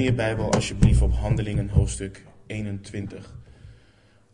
[0.00, 3.34] Je Bijbel alsjeblieft op Handelingen hoofdstuk 21.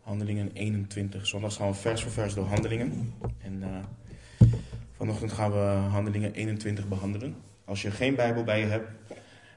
[0.01, 1.27] Handelingen 21.
[1.27, 3.13] Zondag gaan we vers voor vers door Handelingen.
[3.41, 4.47] En uh,
[4.91, 5.57] vanochtend gaan we
[5.91, 7.35] Handelingen 21 behandelen.
[7.65, 8.89] Als je geen Bijbel bij je hebt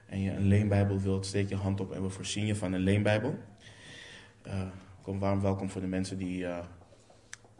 [0.06, 2.80] en je een leenbijbel wilt, steek je hand op en we voorzien je van een
[2.80, 3.38] leenbijbel.
[4.46, 4.62] Uh,
[5.02, 6.58] kom warm welkom voor de mensen die uh,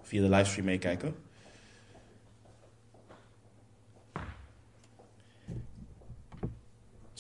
[0.03, 1.15] via de livestream meekijken.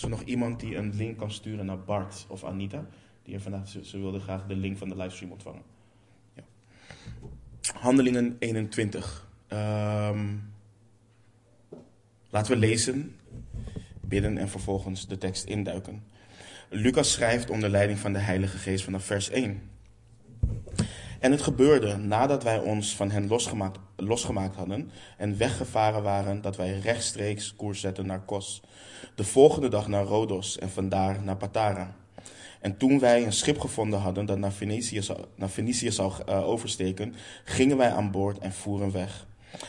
[0.00, 2.86] Is er nog iemand die een link kan sturen naar Bart of Anita?
[3.22, 5.62] Die vandaag, ze, ze wilden graag de link van de livestream ontvangen.
[6.34, 6.42] Ja.
[7.72, 9.28] Handelingen 21.
[9.48, 10.52] Um,
[12.30, 13.16] laten we lezen,
[14.00, 16.02] bidden en vervolgens de tekst induiken.
[16.68, 19.70] Lucas schrijft onder leiding van de Heilige Geest vanaf vers 1.
[21.20, 26.56] En het gebeurde nadat wij ons van hen losgemaakt, losgemaakt hadden en weggevaren waren, dat
[26.56, 28.62] wij rechtstreeks koers zetten naar Kos.
[29.14, 31.94] De volgende dag naar Rodos en vandaar naar Patara.
[32.60, 35.00] En toen wij een schip gevonden hadden dat naar Venetië
[35.34, 37.14] naar Venetië zou uh, oversteken,
[37.44, 39.26] gingen wij aan boord en voeren weg.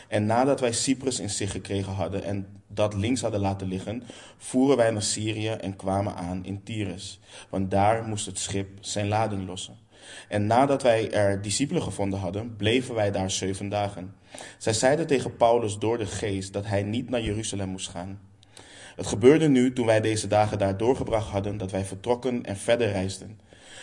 [0.08, 4.02] En nadat wij Cyprus in zich gekregen hadden en dat links hadden laten liggen,
[4.36, 7.20] voeren wij naar Syrië en kwamen aan in Tyrus.
[7.48, 9.81] Want daar moest het schip zijn lading lossen.
[10.28, 14.14] En nadat wij er discipelen gevonden hadden, bleven wij daar zeven dagen.
[14.58, 18.20] Zij zeiden tegen Paulus door de geest dat hij niet naar Jeruzalem moest gaan.
[18.96, 22.90] Het gebeurde nu, toen wij deze dagen daar doorgebracht hadden, dat wij vertrokken en verder
[22.90, 23.40] reisden.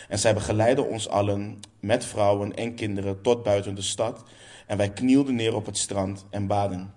[0.08, 4.24] En zij begeleidden ons allen met vrouwen en kinderen tot buiten de stad.
[4.66, 6.94] En wij knielden neer op het strand en baden.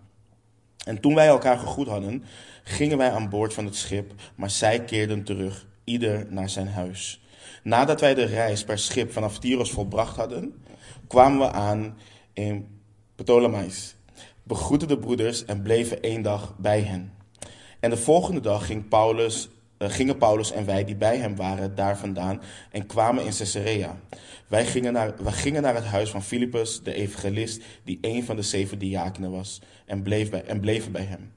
[0.86, 2.24] En toen wij elkaar gegroet hadden,
[2.64, 7.23] gingen wij aan boord van het schip, maar zij keerden terug, ieder naar zijn huis.
[7.64, 10.64] Nadat wij de reis per schip vanaf Tyros volbracht hadden,
[11.08, 11.98] kwamen we aan
[12.34, 12.68] in
[13.16, 13.96] Ptolemais,
[14.44, 17.14] begroetten de broeders en bleven één dag bij hen.
[17.80, 21.76] En de volgende dag ging Paulus, uh, gingen Paulus en wij die bij hem waren
[21.76, 24.00] daar vandaan en kwamen in Caesarea.
[24.48, 28.42] Wij gingen, naar, gingen naar het huis van Filippus, de evangelist, die een van de
[28.42, 31.32] zeven diakenen was, en, bleef en bleven bij hem.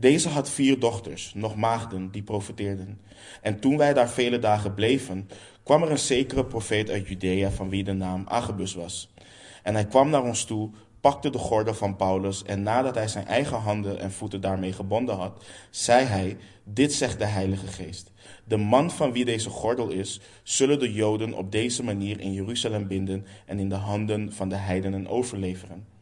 [0.00, 3.00] Deze had vier dochters, nog maagden, die profeteerden.
[3.42, 5.28] En toen wij daar vele dagen bleven,
[5.62, 9.14] kwam er een zekere profeet uit Judea van wie de naam Agabus was.
[9.62, 10.70] En hij kwam naar ons toe,
[11.00, 15.16] pakte de gordel van Paulus en nadat hij zijn eigen handen en voeten daarmee gebonden
[15.16, 18.12] had, zei hij, dit zegt de Heilige Geest.
[18.44, 22.86] De man van wie deze gordel is, zullen de Joden op deze manier in Jeruzalem
[22.86, 25.97] binden en in de handen van de heidenen overleveren.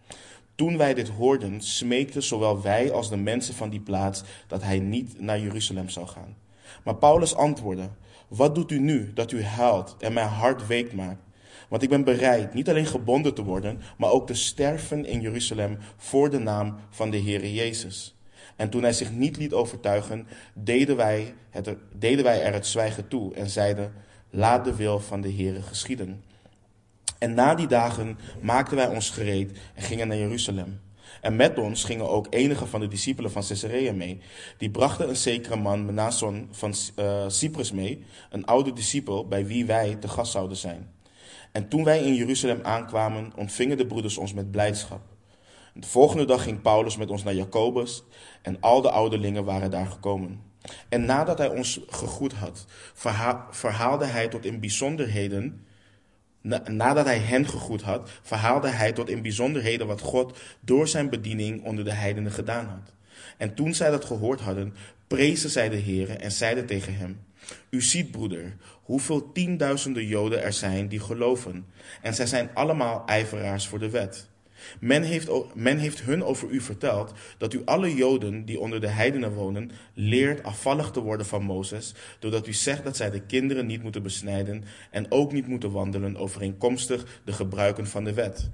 [0.57, 4.79] Toen wij dit hoorden, smeekten zowel wij als de mensen van die plaats dat hij
[4.79, 6.37] niet naar Jeruzalem zou gaan.
[6.85, 7.89] Maar Paulus antwoordde,
[8.29, 11.23] wat doet u nu dat u huilt en mijn hart week maakt?
[11.69, 15.79] Want ik ben bereid niet alleen gebonden te worden, maar ook te sterven in Jeruzalem
[15.97, 18.17] voor de naam van de Heere Jezus.
[18.57, 23.09] En toen hij zich niet liet overtuigen, deden wij, het deden wij er het zwijgen
[23.09, 23.93] toe en zeiden,
[24.31, 26.23] laat de wil van de Heere geschieden.
[27.19, 30.81] En na die dagen maakten wij ons gereed en gingen naar Jeruzalem.
[31.21, 34.21] En met ons gingen ook enige van de discipelen van Caesarea mee.
[34.59, 39.67] Die brachten een zekere man, Menasson van uh, Cyprus mee, een oude discipel bij wie
[39.67, 40.95] wij te gast zouden zijn.
[41.53, 45.01] En toen wij in Jeruzalem aankwamen, ontvingen de broeders ons met blijdschap.
[45.75, 48.03] De volgende dag ging Paulus met ons naar Jacobus
[48.43, 50.41] en al de ouderlingen waren daar gekomen.
[50.89, 52.67] En nadat hij ons gegroet had,
[53.51, 55.66] verhaalde hij tot in bijzonderheden
[56.71, 61.65] nadat hij hen gegroet had, verhaalde hij tot in bijzonderheden wat God door zijn bediening
[61.65, 62.93] onder de heidenen gedaan had.
[63.37, 64.75] En toen zij dat gehoord hadden,
[65.07, 67.21] prezen zij de Heer en zeiden tegen hem,
[67.71, 71.67] U ziet, broeder, hoeveel tienduizenden Joden er zijn die geloven,
[72.03, 74.29] en zij zijn allemaal ijveraars voor de wet.
[74.81, 78.89] Men heeft, men heeft hun over u verteld dat u alle Joden die onder de
[78.89, 83.67] heidenen wonen, leert afvallig te worden van Mozes, doordat u zegt dat zij de kinderen
[83.67, 88.51] niet moeten besnijden en ook niet moeten wandelen overeenkomstig de gebruiken van de wet.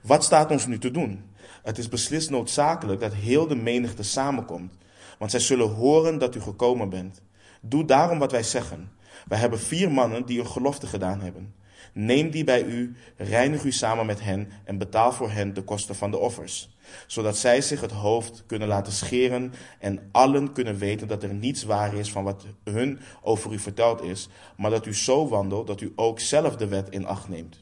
[0.00, 1.22] Wat staat ons nu te doen?
[1.62, 4.72] Het is beslist noodzakelijk dat heel de menigte samenkomt,
[5.18, 7.22] want zij zullen horen dat u gekomen bent.
[7.60, 8.90] Doe daarom wat wij zeggen.
[9.28, 11.54] Wij hebben vier mannen die een gelofte gedaan hebben.
[11.96, 15.94] Neem die bij u, reinig u samen met hen en betaal voor hen de kosten
[15.94, 16.68] van de offers,
[17.06, 21.64] zodat zij zich het hoofd kunnen laten scheren en allen kunnen weten dat er niets
[21.64, 25.80] waar is van wat hun over u verteld is, maar dat u zo wandelt dat
[25.80, 27.60] u ook zelf de wet in acht neemt.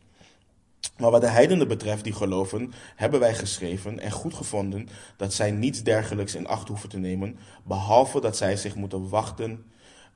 [0.99, 5.51] Maar wat de heidenen betreft die geloven, hebben wij geschreven en goed gevonden dat zij
[5.51, 9.65] niets dergelijks in acht hoeven te nemen, behalve dat zij zich moeten wachten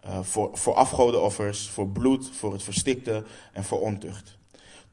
[0.07, 4.39] uh, voor, voor afgodenoffers, voor bloed, voor het verstikte en voor ontucht.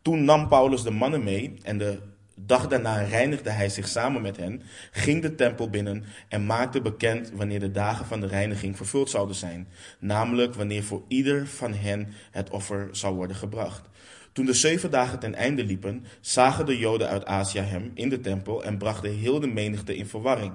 [0.02, 2.00] Toen nam Paulus de mannen mee en de
[2.36, 4.62] Dag daarna reinigde hij zich samen met hen,
[4.92, 9.36] ging de tempel binnen en maakte bekend wanneer de dagen van de reiniging vervuld zouden
[9.36, 9.68] zijn,
[10.00, 13.90] namelijk wanneer voor ieder van hen het offer zou worden gebracht.
[14.32, 18.20] Toen de zeven dagen ten einde liepen, zagen de Joden uit Azië hem in de
[18.20, 20.54] tempel en brachten heel de menigte in verwarring.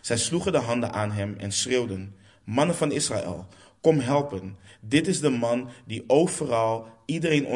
[0.00, 2.14] Zij sloegen de handen aan hem en schreeuwden:
[2.44, 3.46] Mannen van Israël,
[3.80, 4.56] kom helpen.
[4.80, 7.46] Dit is de man die overal iedereen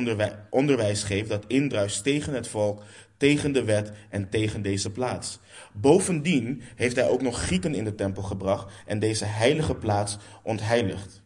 [0.51, 2.83] onderwijs geeft dat indruist tegen het volk,
[3.17, 5.39] tegen de wet en tegen deze plaats.
[5.73, 11.23] Bovendien heeft hij ook nog Grieken in de tempel gebracht en deze heilige plaats ontheiligd.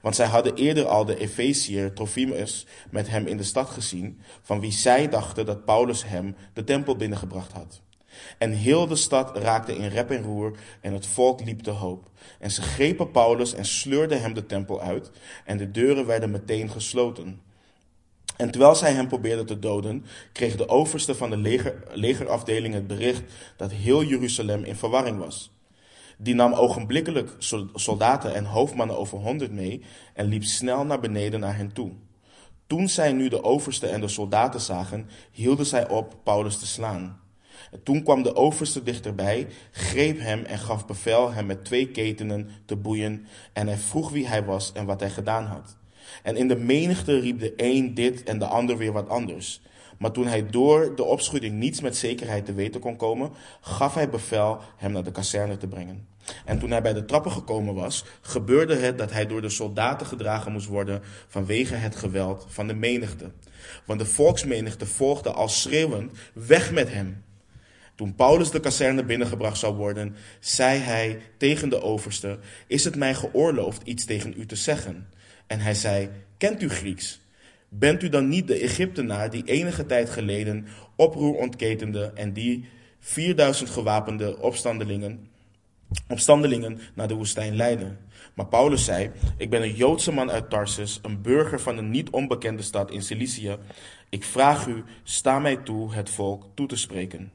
[0.00, 4.60] Want zij hadden eerder al de Efeziër Trophimus met hem in de stad gezien, van
[4.60, 7.82] wie zij dachten dat Paulus hem de tempel binnengebracht had.
[8.38, 12.10] En heel de stad raakte in rep en roer en het volk liep te hoop.
[12.38, 15.10] En ze grepen Paulus en sleurden hem de tempel uit
[15.44, 17.40] en de deuren werden meteen gesloten.
[18.36, 22.86] En terwijl zij hem probeerden te doden, kreeg de overste van de leger, legerafdeling het
[22.86, 23.22] bericht
[23.56, 25.52] dat heel Jeruzalem in verwarring was.
[26.18, 27.30] Die nam ogenblikkelijk
[27.74, 29.82] soldaten en hoofdmannen over honderd mee
[30.14, 31.92] en liep snel naar beneden naar hen toe.
[32.66, 37.20] Toen zij nu de overste en de soldaten zagen, hielden zij op Paulus te slaan.
[37.72, 42.48] En toen kwam de overste dichterbij, greep hem en gaf bevel hem met twee ketenen
[42.64, 43.26] te boeien.
[43.52, 45.76] En hij vroeg wie hij was en wat hij gedaan had.
[46.22, 49.60] En in de menigte riep de een dit en de ander weer wat anders.
[49.98, 53.30] Maar toen hij door de opschudding niets met zekerheid te weten kon komen,
[53.60, 56.06] gaf hij bevel hem naar de kazerne te brengen.
[56.44, 60.06] En toen hij bij de trappen gekomen was, gebeurde het dat hij door de soldaten
[60.06, 63.30] gedragen moest worden vanwege het geweld van de menigte.
[63.84, 67.22] Want de volksmenigte volgde al schreeuwend weg met hem.
[67.94, 73.14] Toen Paulus de kazerne binnengebracht zou worden, zei hij tegen de overste: Is het mij
[73.14, 75.08] geoorloofd iets tegen u te zeggen?
[75.46, 77.20] En hij zei: Kent u Grieks?
[77.68, 80.66] Bent u dan niet de Egyptenaar die enige tijd geleden
[80.96, 82.68] oproer ontketende en die
[82.98, 85.28] 4000 gewapende opstandelingen,
[86.08, 87.96] opstandelingen naar de woestijn leidde?
[88.34, 92.10] Maar Paulus zei: Ik ben een Joodse man uit Tarsus, een burger van een niet
[92.10, 93.56] onbekende stad in Cilicië.
[94.08, 97.32] Ik vraag u, sta mij toe het volk toe te spreken.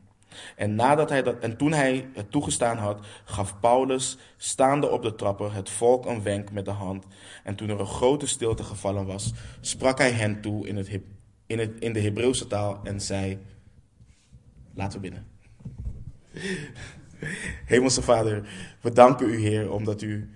[0.56, 5.16] En, nadat hij dat, en toen hij het toegestaan had, gaf Paulus, staande op de
[5.16, 7.06] trappen, het volk een wenk met de hand.
[7.44, 11.00] En toen er een grote stilte gevallen was, sprak hij hen toe in, het,
[11.45, 13.39] in, het, in de Hebreeuwse taal en zei:
[14.74, 15.28] Laten we binnen.
[17.66, 18.50] Hemelse Vader,
[18.81, 20.30] we danken u, Heer, omdat u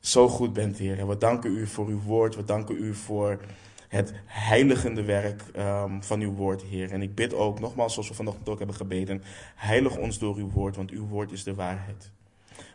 [0.00, 0.98] zo goed bent, Heer.
[0.98, 2.36] En we danken u voor uw woord.
[2.36, 3.40] We danken u voor
[3.90, 6.90] het heiligende werk um, van uw woord, Heer.
[6.90, 9.22] En ik bid ook, nogmaals, zoals we vanochtend ook hebben gebeden,
[9.54, 12.10] heilig ons door uw woord, want uw woord is de waarheid.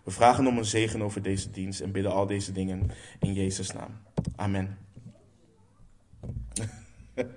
[0.03, 3.71] We vragen om een zegen over deze dienst en bidden al deze dingen in Jezus'
[3.71, 3.99] naam.
[4.35, 4.77] Amen.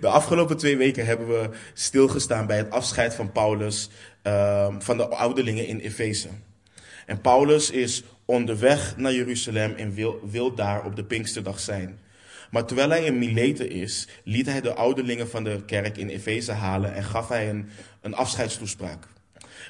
[0.00, 3.90] De afgelopen twee weken hebben we stilgestaan bij het afscheid van Paulus
[4.22, 6.28] um, van de ouderlingen in Efeze.
[7.06, 11.98] En Paulus is onderweg naar Jeruzalem en wil, wil daar op de Pinksterdag zijn.
[12.50, 16.52] Maar terwijl hij in Mileten is, liet hij de ouderlingen van de kerk in Efeze
[16.52, 17.68] halen en gaf hij een,
[18.00, 19.06] een afscheidstoespraak.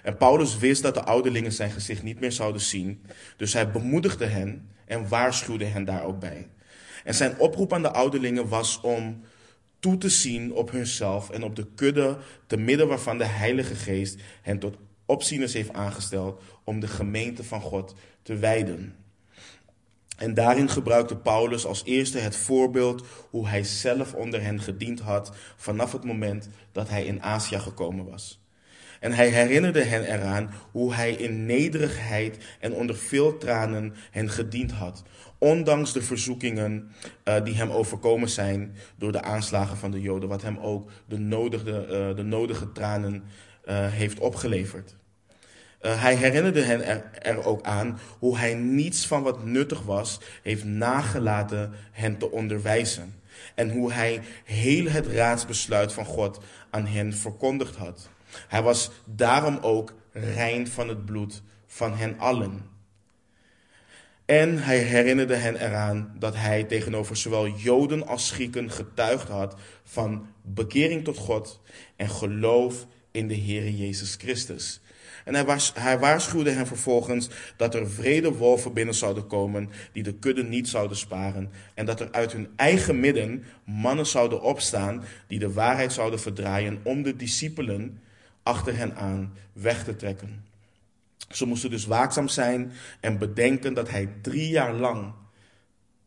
[0.03, 3.03] En Paulus wist dat de ouderlingen zijn gezicht niet meer zouden zien,
[3.37, 6.49] dus hij bemoedigde hen en waarschuwde hen daar ook bij.
[7.05, 9.23] En zijn oproep aan de ouderlingen was om
[9.79, 14.21] toe te zien op hunzelf en op de kudde te midden waarvan de Heilige Geest
[14.43, 14.77] hen tot
[15.09, 18.95] opzieners heeft aangesteld om de gemeente van God te wijden.
[20.17, 25.33] En daarin gebruikte Paulus als eerste het voorbeeld hoe hij zelf onder hen gediend had
[25.57, 28.41] vanaf het moment dat hij in Azië gekomen was.
[29.01, 34.73] En hij herinnerde hen eraan hoe hij in nederigheid en onder veel tranen hen gediend
[34.73, 35.03] had,
[35.39, 36.91] ondanks de verzoekingen
[37.25, 41.19] uh, die hem overkomen zijn door de aanslagen van de Joden, wat hem ook de
[41.19, 43.25] nodige, uh, de nodige tranen
[43.75, 44.97] heeft opgeleverd.
[45.83, 50.21] Uh, hij herinnerde hen er, er, ook aan hoe hij niets van wat nuttig was
[50.43, 53.15] heeft nagelaten hen te onderwijzen.
[53.55, 58.09] En hoe hij heel het raadsbesluit van God aan hen verkondigd had.
[58.49, 62.67] Hij was daarom ook rein van het bloed van hen allen.
[64.25, 70.27] En hij herinnerde hen eraan dat hij tegenover zowel Joden als Grieken getuigd had van
[70.43, 71.61] bekering tot God
[71.97, 72.87] en geloof
[73.19, 74.81] in de Heer Jezus Christus.
[75.25, 80.03] En hij, was, hij waarschuwde hen vervolgens dat er vrede wolven binnen zouden komen die
[80.03, 81.51] de kudde niet zouden sparen.
[81.75, 86.81] En dat er uit hun eigen midden mannen zouden opstaan die de waarheid zouden verdraaien
[86.83, 88.01] om de discipelen
[88.43, 90.45] achter hen aan weg te trekken.
[91.31, 95.13] Ze moesten dus waakzaam zijn en bedenken dat hij drie jaar lang,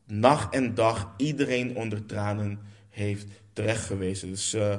[0.05, 4.29] nacht en dag, iedereen onder tranen heeft terechtgewezen.
[4.29, 4.75] Dus uh,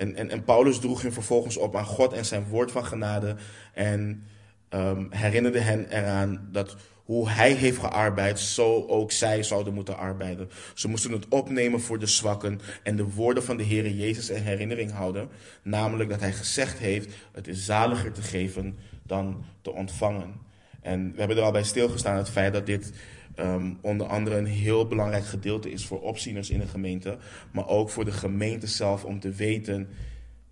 [0.00, 3.36] En, en, Paulus droeg hen vervolgens op aan God en zijn woord van genade.
[3.74, 4.22] En
[4.70, 10.50] um, herinnerde hen eraan dat hoe hij heeft gearbeid, zo ook zij zouden moeten arbeiden.
[10.74, 14.42] Ze moesten het opnemen voor de zwakken en de woorden van de Heer Jezus in
[14.42, 15.28] herinnering houden.
[15.62, 20.34] Namelijk dat hij gezegd heeft, het is zaliger te geven dan te ontvangen.
[20.82, 22.92] En we hebben er al bij stilgestaan het feit dat dit
[23.40, 27.18] um, onder andere een heel belangrijk gedeelte is voor opzieners in de gemeente.
[27.52, 29.88] Maar ook voor de gemeente zelf om te weten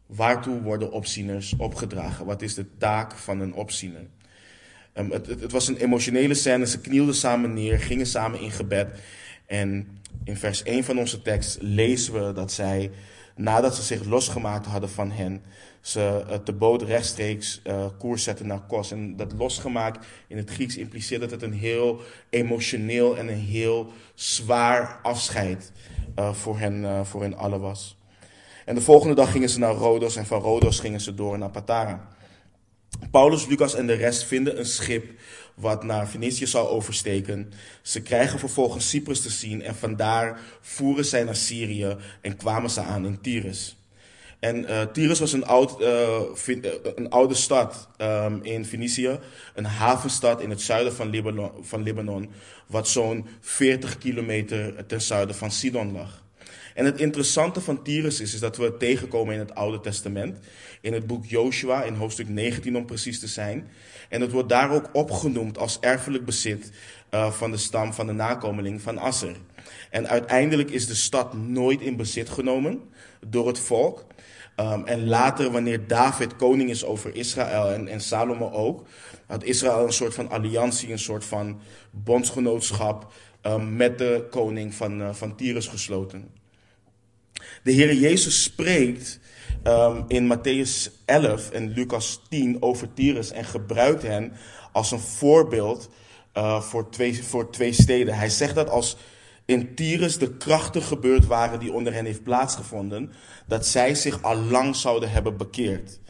[0.07, 2.27] waartoe worden opzieners opgedragen.
[2.27, 4.07] Wat is de taak van een opziener?
[4.95, 6.67] Um, het, het, het, was een emotionele scène.
[6.67, 8.89] Ze knielden samen neer, gingen samen in gebed.
[9.47, 9.89] En
[10.25, 12.91] in vers 1 van onze tekst lezen we dat zij,
[13.37, 15.43] nadat ze zich losgemaakt hadden van hen,
[15.81, 18.91] ze de boot rechtstreeks uh, koers zetten naar Kos.
[18.91, 23.93] En dat losgemaakt in het Grieks impliceert dat het een heel emotioneel en een heel
[24.15, 25.73] zwaar afscheid
[26.19, 27.99] uh, voor, hen, uh, voor hen allen was.
[28.65, 31.51] En de volgende dag gingen ze naar Rodos en van Rodos gingen ze door naar
[31.51, 32.09] Patara.
[33.11, 35.21] Paulus, Lucas en de rest vinden een schip
[35.55, 37.53] wat naar Venetië zou oversteken.
[37.83, 42.81] Ze krijgen vervolgens Cyprus te zien en vandaar voeren zij naar Syrië en kwamen ze
[42.81, 43.78] aan in Tyrus.
[44.39, 46.21] En uh, Tyrus was een, oud, uh,
[46.95, 49.19] een oude stad um, in Venetië,
[49.55, 52.31] een havenstad in het zuiden van Libanon, van Libanon
[52.67, 56.23] wat zo'n 40 kilometer ten zuiden van Sidon lag.
[56.75, 60.39] En het interessante van Tyrus is, is dat we het tegenkomen in het Oude Testament,
[60.81, 63.69] in het boek Joshua, in hoofdstuk 19 om precies te zijn.
[64.09, 66.71] En het wordt daar ook opgenoemd als erfelijk bezit
[67.11, 69.37] uh, van de stam van de nakomeling van Asser.
[69.91, 72.81] En uiteindelijk is de stad nooit in bezit genomen
[73.27, 74.07] door het volk.
[74.61, 78.87] Um, en later, wanneer David koning is over Israël en, en Salomo ook,
[79.27, 81.61] had Israël een soort van alliantie, een soort van
[81.91, 83.13] bondsgenootschap
[83.43, 86.31] um, met de koning van, uh, van Tyrus gesloten.
[87.63, 89.21] De Heer Jezus spreekt
[89.65, 94.33] um, in Matthäus 11 en Lucas 10 over Tyrus en gebruikt hen
[94.73, 95.91] als een voorbeeld
[96.35, 98.15] uh, voor, twee, voor twee steden.
[98.15, 98.97] Hij zegt dat als
[99.49, 103.13] in Tyrus de krachten gebeurd waren die onder hen heeft plaatsgevonden,
[103.47, 106.01] dat zij zich al lang zouden hebben bekeerd.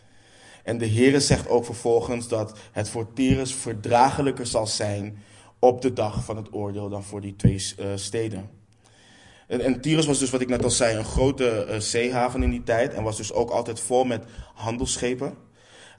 [0.64, 5.18] En de Heere zegt ook vervolgens dat het voor Tyrus verdraaglijker zal zijn
[5.59, 8.50] op de dag van het oordeel dan voor die twee uh, steden.
[9.47, 12.62] En, Tyrus was dus, wat ik net al zei, een grote uh, zeehaven in die
[12.62, 15.35] tijd en was dus ook altijd vol met handelsschepen.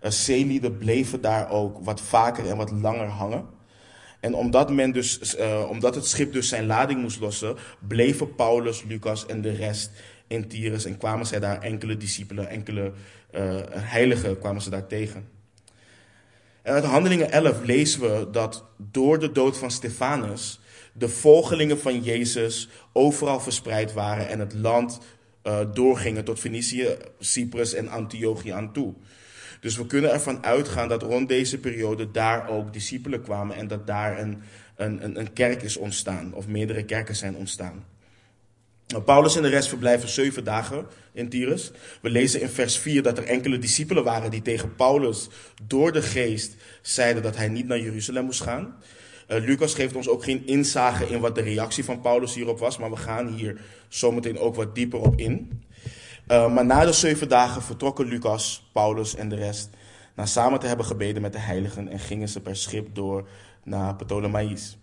[0.03, 3.58] Uh, zeelieden bleven daar ook wat vaker en wat langer hangen.
[4.19, 7.55] En omdat, men dus, uh, omdat het schip dus zijn lading moest lossen,
[7.87, 9.91] bleven Paulus, Lucas en de rest
[10.27, 12.91] in Tyrus en kwamen zij daar enkele discipelen, enkele
[13.35, 15.27] uh, heiligen kwamen ze daar tegen.
[16.61, 20.59] En uit Handelingen 11 lezen we dat door de dood van Stefanus
[20.93, 24.99] de volgelingen van Jezus overal verspreid waren en het land
[25.43, 28.93] uh, doorgingen tot Fenicië, Cyprus en Antiochië aan toe.
[29.59, 33.87] Dus we kunnen ervan uitgaan dat rond deze periode daar ook discipelen kwamen en dat
[33.87, 34.41] daar een,
[34.75, 37.83] een, een kerk is ontstaan, of meerdere kerken zijn ontstaan.
[39.05, 41.71] Paulus en de rest verblijven zeven dagen in Tyrus.
[42.01, 45.29] We lezen in vers 4 dat er enkele discipelen waren die tegen Paulus
[45.63, 48.75] door de geest zeiden dat hij niet naar Jeruzalem moest gaan.
[49.31, 52.77] Uh, Lucas geeft ons ook geen inzage in wat de reactie van Paulus hierop was,
[52.77, 55.63] maar we gaan hier zometeen ook wat dieper op in.
[56.31, 59.69] Uh, maar na de zeven dagen vertrokken Lucas, Paulus en de rest
[60.15, 63.27] na samen te hebben gebeden met de heiligen en gingen ze per schip door
[63.63, 64.77] naar Ptolemaïs.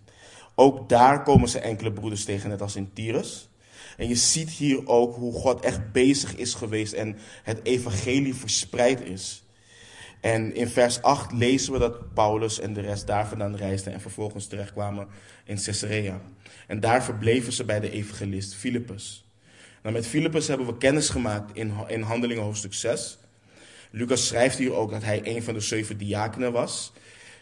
[0.55, 3.49] Ook daar komen ze enkele broeders tegen, net als in Tyrus.
[3.97, 9.01] En je ziet hier ook hoe God echt bezig is geweest en het evangelie verspreid
[9.01, 9.45] is.
[10.21, 14.01] En in vers 8 lezen we dat Paulus en de rest daar vandaan reisden en
[14.01, 15.09] vervolgens terechtkwamen
[15.45, 16.21] in Caesarea.
[16.67, 19.26] En daar verbleven ze bij de evangelist Filippus.
[19.87, 23.19] Nou, met Filippus hebben we kennis gemaakt in, in Handelingen hoofdstuk 6.
[23.91, 26.93] Lucas schrijft hier ook dat hij een van de zeven diakenen was.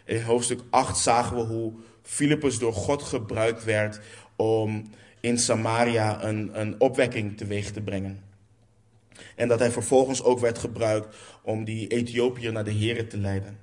[0.03, 3.99] In hoofdstuk 8 zagen we hoe Filippus door God gebruikt werd
[4.35, 8.23] om in Samaria een, een opwekking teweeg te brengen.
[9.35, 13.59] En dat hij vervolgens ook werd gebruikt om die Ethiopiër naar de Here te leiden.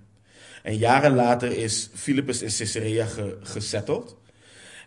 [0.63, 4.17] En jaren later is Filippus in Caesarea ge, gesetteld.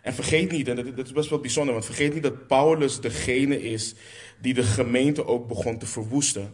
[0.06, 3.62] En vergeet niet, en dat, is best wel bijzonder, want vergeet niet dat Paulus degene
[3.62, 3.94] is
[4.40, 6.52] die de gemeente ook begon te verwoesten.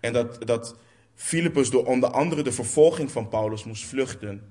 [0.00, 0.76] En dat, dat
[1.14, 4.42] Filippus door onder andere de vervolging van Paulus moest vluchten.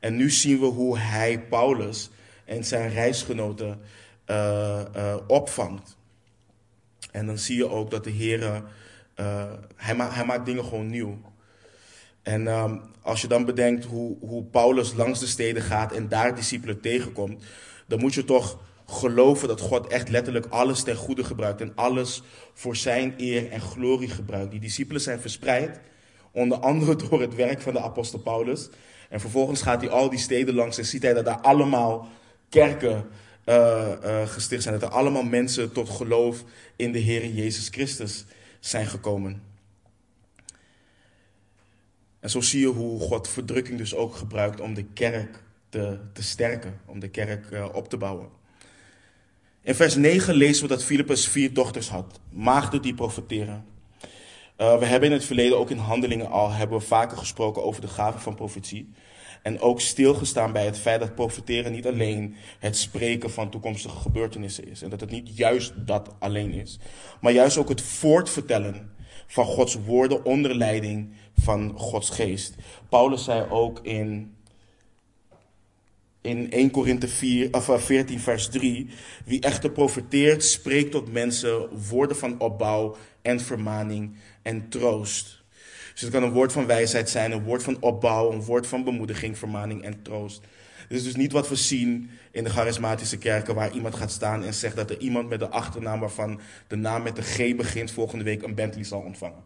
[0.00, 2.10] En nu zien we hoe hij Paulus
[2.44, 3.80] en zijn reisgenoten
[4.26, 5.96] uh, uh, opvangt.
[7.10, 8.62] En dan zie je ook dat de Heer,
[9.20, 11.18] uh, hij, ma hij, maakt dingen gewoon nieuw.
[12.22, 16.34] En um, als je dan bedenkt hoe, hoe Paulus langs de steden gaat en daar
[16.34, 17.44] discipelen tegenkomt,
[17.86, 22.22] dan moet je toch geloven dat God echt letterlijk alles ten goede gebruikt en alles
[22.54, 24.50] voor zijn eer en glorie gebruikt.
[24.50, 25.80] Die discipelen zijn verspreid,
[26.30, 28.68] onder andere door het werk van de apostel Paulus.
[29.08, 32.08] En vervolgens gaat hij al die steden langs en ziet hij dat daar allemaal
[32.48, 33.08] kerken
[33.44, 34.78] uh, uh, gesticht zijn.
[34.78, 36.44] Dat er allemaal mensen tot geloof
[36.76, 38.24] in de Heer Jezus Christus
[38.60, 39.42] zijn gekomen.
[42.20, 45.44] En zo zie je hoe God verdrukking dus ook gebruikt om de kerk
[45.76, 48.28] te, te sterken, om de kerk uh, op te bouwen.
[49.62, 53.64] In vers 9 lezen we dat Filippus vier dochters had, maagden die profeteren.
[54.58, 57.80] Uh, we hebben in het verleden, ook in handelingen al, hebben we vaker gesproken over
[57.80, 58.92] de gave van profetie.
[59.42, 64.68] En ook stilgestaan bij het feit dat profeteren niet alleen het spreken van toekomstige gebeurtenissen
[64.68, 64.82] is.
[64.82, 66.78] En dat het niet juist dat alleen is.
[67.20, 68.90] Maar juist ook het voortvertellen
[69.26, 72.54] van Gods woorden onder leiding van Gods geest.
[72.88, 74.35] Paulus zei ook in,
[76.26, 78.88] in 1 Korinthe 4, of 14 vers 3.
[79.24, 85.44] Wie echter profeteert, spreekt tot mensen woorden van opbouw en vermaning en troost.
[85.92, 88.84] Dus het kan een woord van wijsheid zijn, een woord van opbouw, een woord van
[88.84, 90.42] bemoediging, vermaning en troost.
[90.88, 94.44] Dit is dus niet wat we zien in de charismatische kerken, waar iemand gaat staan
[94.44, 97.90] en zegt dat er iemand met de achternaam waarvan de naam met de G begint,
[97.90, 99.42] volgende week een Bentley zal ontvangen.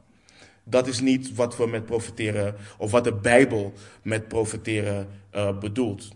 [0.64, 3.72] Dat is niet wat we met profeteren, of wat de Bijbel
[4.02, 6.08] met profeteren uh, bedoelt.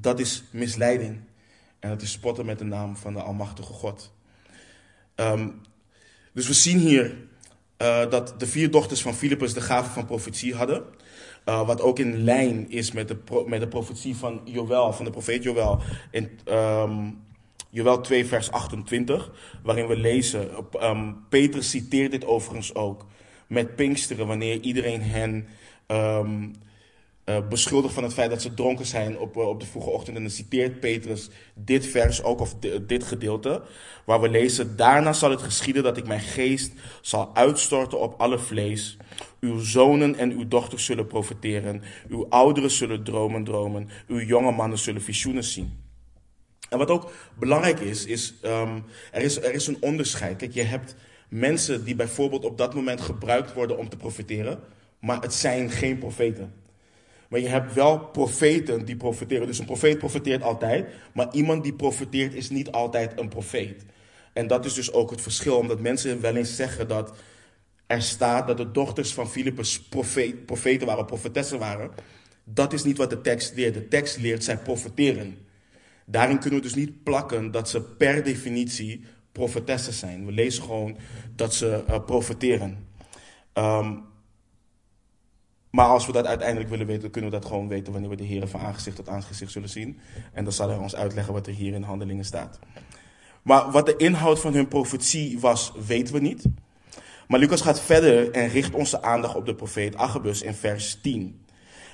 [0.00, 1.20] Dat is misleiding.
[1.78, 4.12] En dat is spotten met de naam van de Almachtige God.
[5.16, 5.60] Um,
[6.32, 7.16] dus we zien hier
[7.82, 10.84] uh, dat de vier dochters van Filippus de gave van profetie hadden.
[11.46, 15.10] Uh, wat ook in lijn is met de, met de profetie van Joël, van de
[15.10, 15.80] profeet Joël.
[16.10, 17.22] In um,
[17.70, 20.50] Joël 2 vers 28, waarin we lezen,
[20.82, 23.06] um, Petrus citeert dit overigens ook,
[23.46, 25.46] met Pinksteren, wanneer iedereen hen
[27.28, 30.16] uh, beschuldigt van het feit dat ze dronken zijn op, uh, op de vroege ochtend.
[30.16, 32.54] En dan citeert Petrus dit vers ook, of
[32.86, 33.62] dit gedeelte,
[34.04, 38.38] waar we lezen: Daarna zal het geschieden dat ik mijn geest zal uitstorten op alle
[38.38, 38.96] vlees.
[39.40, 41.82] Uw zonen en uw dochters zullen profeteren.
[42.08, 43.88] Uw ouderen zullen dromen dromen.
[44.06, 45.86] Uw jonge mannen zullen visioenen zien.
[46.68, 50.36] En wat ook belangrijk is, is, um, er is er is een onderscheid.
[50.36, 50.96] Kijk, je hebt
[51.28, 54.60] mensen die bijvoorbeeld op dat moment gebruikt worden om te profeteren,
[55.00, 56.52] maar het zijn geen profeten.
[57.28, 59.46] Maar je hebt wel profeten die profeteren.
[59.46, 60.88] Dus een profeet profeteert altijd.
[61.12, 63.84] Maar iemand die profeteert is niet altijd een profeet.
[64.32, 65.56] En dat is dus ook het verschil.
[65.56, 67.16] Omdat mensen wel eens zeggen dat
[67.86, 69.82] er staat dat de dochters van Filippus
[70.46, 71.90] profeten waren, profetessen waren.
[72.44, 73.74] Dat is niet wat de tekst leert.
[73.74, 75.38] De tekst leert zij profeteren.
[76.06, 80.26] Daarin kunnen we dus niet plakken dat ze per definitie profetessen zijn.
[80.26, 80.96] We lezen gewoon
[81.36, 82.86] dat ze uh, profeteren.
[83.54, 84.07] Um,
[85.70, 88.24] maar als we dat uiteindelijk willen weten, kunnen we dat gewoon weten wanneer we de
[88.24, 89.98] Heer van aangezicht tot aangezicht zullen zien.
[90.32, 92.58] En dan zal hij ons uitleggen wat er hier in handelingen staat.
[93.42, 96.44] Maar wat de inhoud van hun profetie was, weten we niet.
[97.28, 101.46] Maar Lucas gaat verder en richt onze aandacht op de profeet Agabus in vers 10.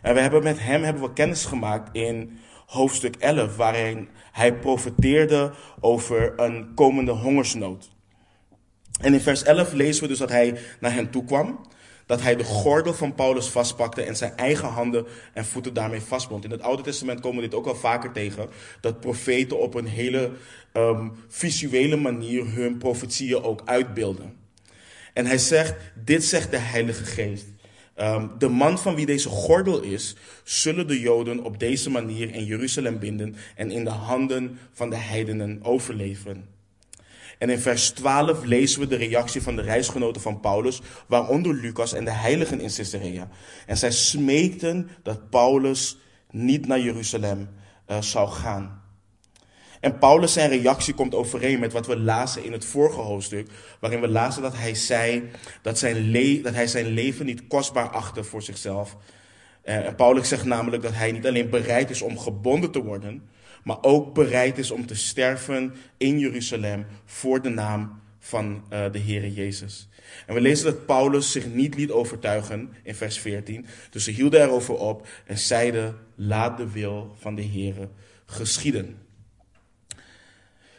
[0.02, 5.52] En we hebben met hem hebben we kennis gemaakt in hoofdstuk 11, waarin hij profeteerde
[5.80, 7.90] over een komende hongersnood.
[9.00, 11.60] En in vers 11 lezen we dus dat hij naar hen toe kwam
[12.06, 16.44] dat hij de gordel van Paulus vastpakte en zijn eigen handen en voeten daarmee vastbond.
[16.44, 18.48] In het Oude Testament komen we dit ook wel vaker tegen,
[18.80, 20.30] dat profeten op een hele
[20.72, 24.34] um, visuele manier hun profetieën ook uitbeelden.
[25.12, 27.46] En hij zegt, dit zegt de Heilige Geest.
[27.96, 32.44] Um, de man van wie deze gordel is, zullen de Joden op deze manier in
[32.44, 36.53] Jeruzalem binden en in de handen van de heidenen overleveren.
[37.44, 41.92] En in vers 12 lezen we de reactie van de reisgenoten van Paulus, waaronder Lucas
[41.92, 43.28] en de heiligen in Caesarea.
[43.66, 45.98] En zij smeekten dat Paulus
[46.30, 47.48] niet naar Jeruzalem
[47.88, 48.82] uh, zou gaan.
[49.80, 53.48] En Paulus zijn reactie komt overeen met wat we lazen in het vorige hoofdstuk,
[53.80, 55.30] waarin we lazen dat hij zei
[55.62, 58.96] dat, zijn dat hij zijn leven niet kostbaar achtte voor zichzelf.
[59.64, 63.22] Uh, en Paulus zegt namelijk dat hij niet alleen bereid is om gebonden te worden,
[63.64, 68.98] maar ook bereid is om te sterven in Jeruzalem voor de naam van uh, de
[68.98, 69.88] Heere Jezus.
[70.26, 73.66] En we lezen dat Paulus zich niet liet overtuigen in vers 14.
[73.90, 77.88] Dus ze hielden erover op en zeiden, laat de wil van de Heere
[78.26, 78.98] geschieden.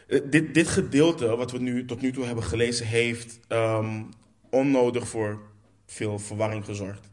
[0.06, 4.08] Uh, dit, dit gedeelte, wat we nu tot nu toe hebben gelezen, heeft um,
[4.50, 5.40] onnodig voor
[5.86, 7.10] veel verwarring gezorgd.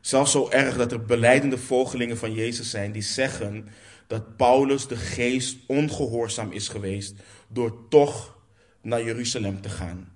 [0.00, 3.68] Zelfs zo erg dat er beleidende volgelingen van Jezus zijn die zeggen
[4.10, 7.14] dat Paulus de geest ongehoorzaam is geweest
[7.48, 8.38] door toch
[8.80, 10.12] naar Jeruzalem te gaan.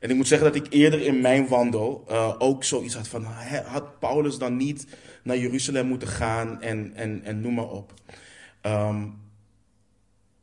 [0.00, 3.24] En ik moet zeggen dat ik eerder in mijn wandel uh, ook zoiets had van,
[3.64, 4.86] had Paulus dan niet
[5.22, 7.92] naar Jeruzalem moeten gaan en, en, en noem maar op.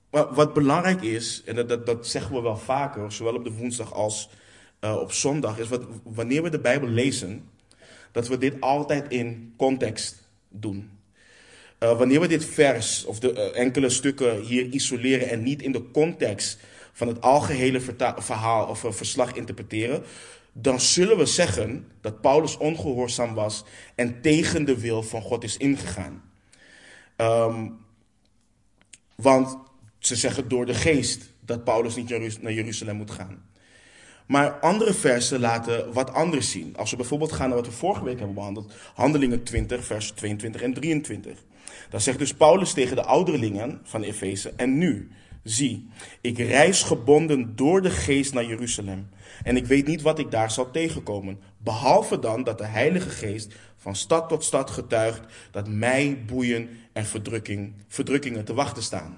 [0.10, 3.52] Maar wat belangrijk is, en dat, dat, dat zeggen we wel vaker, zowel op de
[3.52, 4.30] woensdag als
[4.82, 7.50] uh, op zondag, is wat, wanneer we de Bijbel lezen,
[8.12, 11.02] dat we dit altijd in context doen.
[11.84, 15.72] Uh, wanneer we dit vers of de uh, enkele stukken hier isoleren en niet in
[15.72, 16.60] de context
[16.92, 17.82] van het algehele
[18.18, 20.04] verhaal of verslag interpreteren,
[20.52, 23.64] dan zullen we zeggen dat Paulus ongehoorzaam was
[23.96, 26.24] en tegen de wil van God is ingegaan.
[27.18, 27.78] Um,
[29.16, 29.58] want
[30.00, 33.46] ze zeggen door de geest dat Paulus niet naar Jeruzalem moet gaan.
[34.26, 36.78] Maar andere versen laten wat anders zien.
[36.78, 40.62] Als we bijvoorbeeld gaan naar wat we vorige week hebben behandeld, Handelingen 20, vers 22
[40.62, 41.44] en 23.
[41.90, 45.12] Dan zegt dus Paulus tegen de ouderlingen van Efeze: En nu,
[45.44, 45.90] zie,
[46.22, 49.10] ik reis gebonden door de geest naar Jeruzalem.
[49.44, 51.40] En ik weet niet wat ik daar zal tegenkomen.
[51.58, 57.06] Behalve dan dat de Heilige Geest van stad tot stad getuigt dat mij boeien en
[57.06, 59.18] verdrukking, verdrukkingen te wachten staan.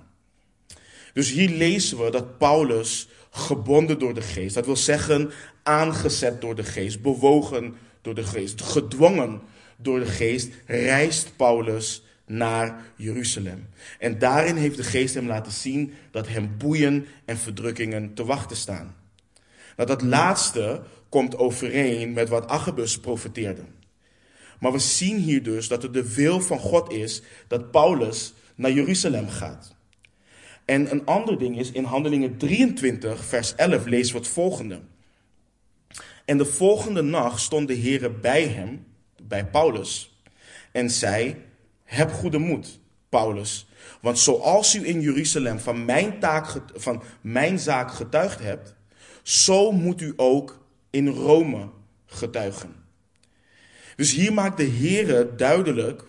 [1.13, 5.31] Dus hier lezen we dat Paulus gebonden door de geest, dat wil zeggen
[5.63, 9.41] aangezet door de geest, bewogen door de geest, gedwongen
[9.77, 13.69] door de geest, reist Paulus naar Jeruzalem.
[13.99, 18.57] En daarin heeft de geest hem laten zien dat hem boeien en verdrukkingen te wachten
[18.57, 18.95] staan.
[19.75, 23.61] Nou, dat laatste komt overeen met wat Agabus profeteerde.
[24.59, 28.71] Maar we zien hier dus dat het de wil van God is dat Paulus naar
[28.71, 29.75] Jeruzalem gaat.
[30.65, 34.79] En een ander ding is, in Handelingen 23, vers 11, lezen we het volgende.
[36.25, 38.85] En de volgende nacht stond de Heer bij hem,
[39.23, 40.19] bij Paulus,
[40.71, 41.35] en zei,
[41.85, 43.67] heb goede moed, Paulus,
[44.01, 48.75] want zoals u in Jeruzalem van mijn, taak, van mijn zaak getuigd hebt,
[49.23, 51.69] zo moet u ook in Rome
[52.05, 52.75] getuigen.
[53.95, 56.03] Dus hier maakt de Heer duidelijk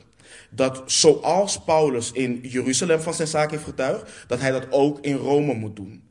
[0.51, 5.17] dat zoals Paulus in Jeruzalem van zijn zaak heeft getuigd, dat hij dat ook in
[5.17, 6.03] Rome moet doen.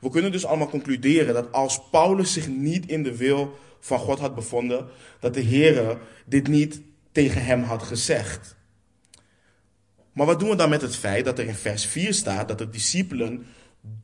[0.00, 4.18] We kunnen dus allemaal concluderen dat als Paulus zich niet in de wil van God
[4.18, 4.86] had bevonden,
[5.20, 6.80] dat de Heer dit niet
[7.12, 8.56] tegen hem had gezegd.
[10.20, 12.58] Maar wat doen we dan met het feit dat er in vers 4 staat dat
[12.58, 13.46] de discipelen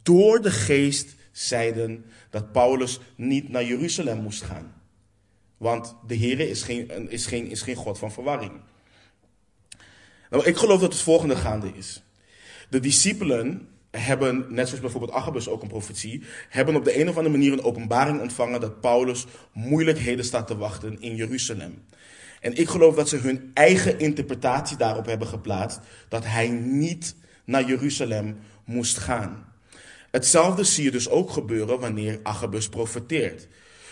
[0.03, 4.75] door de geest zeiden dat Paulus niet naar Jeruzalem moest gaan?
[5.57, 8.53] Want de Heer is geen, is, geen, is geen God van verwarring.
[10.31, 12.03] Nou, ik geloof dat het volgende gaande is.
[12.71, 17.17] De discipelen hebben, net zoals bijvoorbeeld Agabus ook een profetie, hebben op de een of
[17.17, 21.85] andere manier een openbaring ontvangen dat Paulus moeilijkheden staat te wachten in Jeruzalem.
[22.47, 27.65] En ik geloof dat ze hun eigen interpretatie daarop hebben geplaatst dat hij niet naar
[27.65, 29.45] Jeruzalem moest gaan.
[30.11, 33.49] Hetzelfde zie je dus ook gebeuren wanneer Agabus profeteert.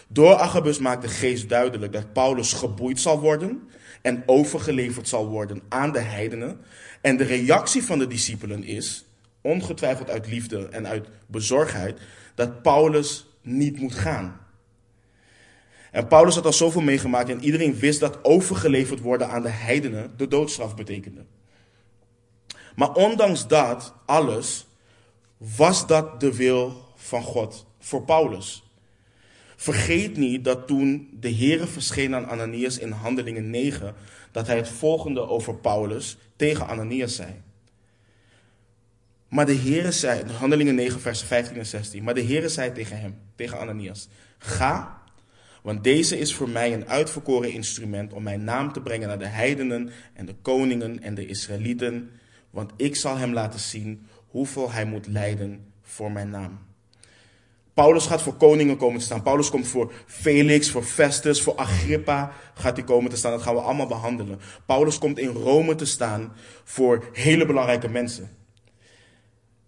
[0.08, 3.68] Door Agabus maakt de geest duidelijk dat Paulus geboeid zal worden
[4.02, 6.60] en overgeleverd zal worden aan de heidenen.
[7.00, 9.04] En de reactie van de discipelen is,
[9.40, 12.00] ongetwijfeld uit liefde en uit bezorgdheid,
[12.34, 14.43] dat Paulus niet moet gaan.
[15.94, 20.12] En Paulus had al zoveel meegemaakt en iedereen wist dat overgeleverd worden aan de heidenen
[20.16, 21.24] de doodstraf betekende.
[22.74, 24.66] Maar ondanks dat alles
[25.36, 28.64] was dat de wil van God voor Paulus.
[29.56, 33.94] Vergeet niet dat toen de Heere verscheen aan Ananias in Handelingen 9,
[34.32, 37.42] dat hij het volgende over Paulus tegen Ananias zei.
[39.28, 43.00] Maar de Heere zei, Handelingen 9, vers 15 en 16, maar de Heere zei tegen
[43.00, 45.02] hem, tegen Ananias, ga,
[45.64, 49.26] want deze is voor mij een uitverkoren instrument om mijn naam te brengen naar de
[49.26, 52.10] heidenen en de koningen en de Israëlieten,
[52.50, 56.58] want ik zal hem laten zien hoeveel hij moet lijden voor mijn naam.
[57.74, 59.22] Paulus gaat voor koningen komen te staan.
[59.22, 63.32] Paulus komt voor Felix, voor Festus, voor Agrippa gaat hij komen te staan.
[63.32, 64.40] Dat gaan we allemaal behandelen.
[64.66, 66.32] Paulus komt in Rome te staan
[66.64, 68.30] voor hele belangrijke mensen.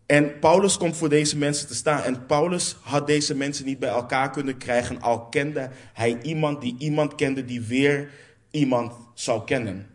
[0.06, 2.02] En Paulus komt voor deze mensen te staan.
[2.02, 6.74] En Paulus had deze mensen niet bij elkaar kunnen krijgen, al kende hij iemand die
[6.78, 8.10] iemand kende die weer
[8.50, 9.86] iemand zou kennen.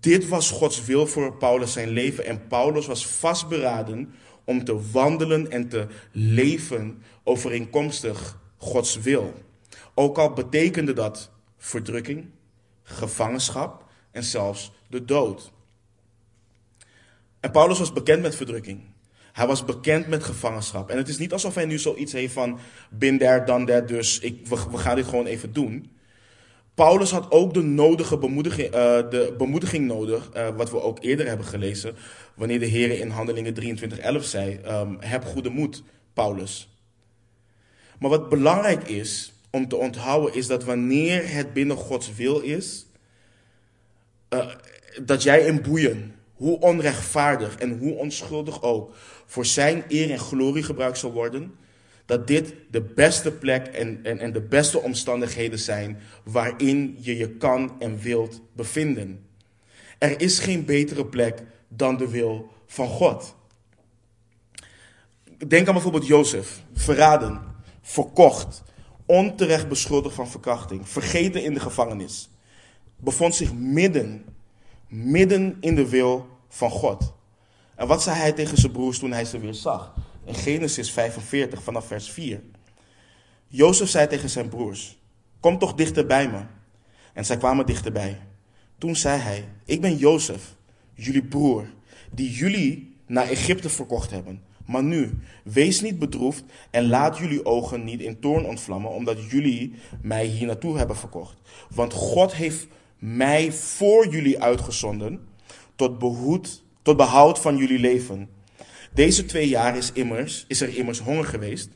[0.00, 2.24] Dit was Gods wil voor Paulus zijn leven.
[2.24, 9.34] En Paulus was vastberaden om te wandelen en te leven overeenkomstig Gods wil.
[9.94, 12.30] Ook al betekende dat verdrukking,
[12.82, 15.52] gevangenschap en zelfs de dood.
[17.40, 18.80] En Paulus was bekend met verdrukking.
[19.32, 20.90] Hij was bekend met gevangenschap.
[20.90, 22.58] En het is niet alsof hij nu zoiets heeft van,
[22.90, 25.90] bin there, dan there, dus ik, we, gaan dit gewoon even doen.
[26.74, 28.72] Paulus had ook de nodige bemoediging, uh,
[29.10, 31.94] de bemoediging nodig, uh, wat we ook eerder hebben gelezen,
[32.34, 36.68] wanneer de Heer in Handelingen 23:11 zei: um, Heb goede moed, Paulus.
[37.98, 42.86] Maar wat belangrijk is om te onthouden, is dat wanneer het binnen Gods wil is,
[44.30, 44.46] uh,
[45.02, 48.94] dat jij in boeien, hoe onrechtvaardig en hoe onschuldig ook,
[49.26, 51.54] voor zijn eer en glorie gebruikt zal worden,
[52.06, 57.30] dat dit de beste plek en, en, en de beste omstandigheden zijn waarin je je
[57.36, 59.26] kan en wilt bevinden.
[59.98, 63.34] Er is geen betere plek dan de wil van God.
[65.46, 67.40] Denk aan bijvoorbeeld Jozef, verraden,
[67.82, 68.62] verkocht,
[69.06, 72.30] onterecht beschuldigd van verkrachting, vergeten in de gevangenis,
[72.96, 74.24] bevond zich midden,
[74.90, 77.12] midden in de wil van God.
[77.74, 79.94] En wat zei hij tegen zijn broers toen hij ze weer zag?
[80.24, 82.42] In Genesis 45 vanaf vers 4.
[83.46, 84.98] Jozef zei tegen zijn broers:
[85.40, 86.40] Kom toch dichter bij me.
[87.12, 88.20] En zij kwamen dichterbij.
[88.78, 90.54] Toen zei hij: Ik ben Jozef,
[90.94, 91.66] jullie broer,
[92.12, 94.42] die jullie naar Egypte verkocht hebben.
[94.66, 99.74] Maar nu, wees niet bedroefd en laat jullie ogen niet in toorn ontvlammen, omdat jullie
[100.02, 101.36] mij hier naartoe hebben verkocht.
[101.74, 102.66] Want God heeft
[103.00, 105.28] mij voor jullie uitgezonden
[105.76, 108.28] tot, behoed, tot behoud van jullie leven.
[108.94, 111.68] Deze twee jaar is, immers, is er immers honger geweest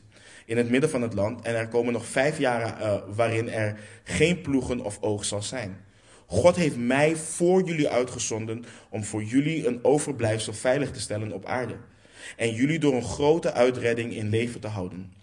[0.45, 3.79] in het midden van het land en er komen nog vijf jaren uh, waarin er
[4.03, 5.77] geen ploegen of oog zal zijn.
[6.25, 11.45] God heeft mij voor jullie uitgezonden om voor jullie een overblijfsel veilig te stellen op
[11.45, 11.77] aarde.
[12.37, 15.13] En jullie door een grote uitredding in leven te houden.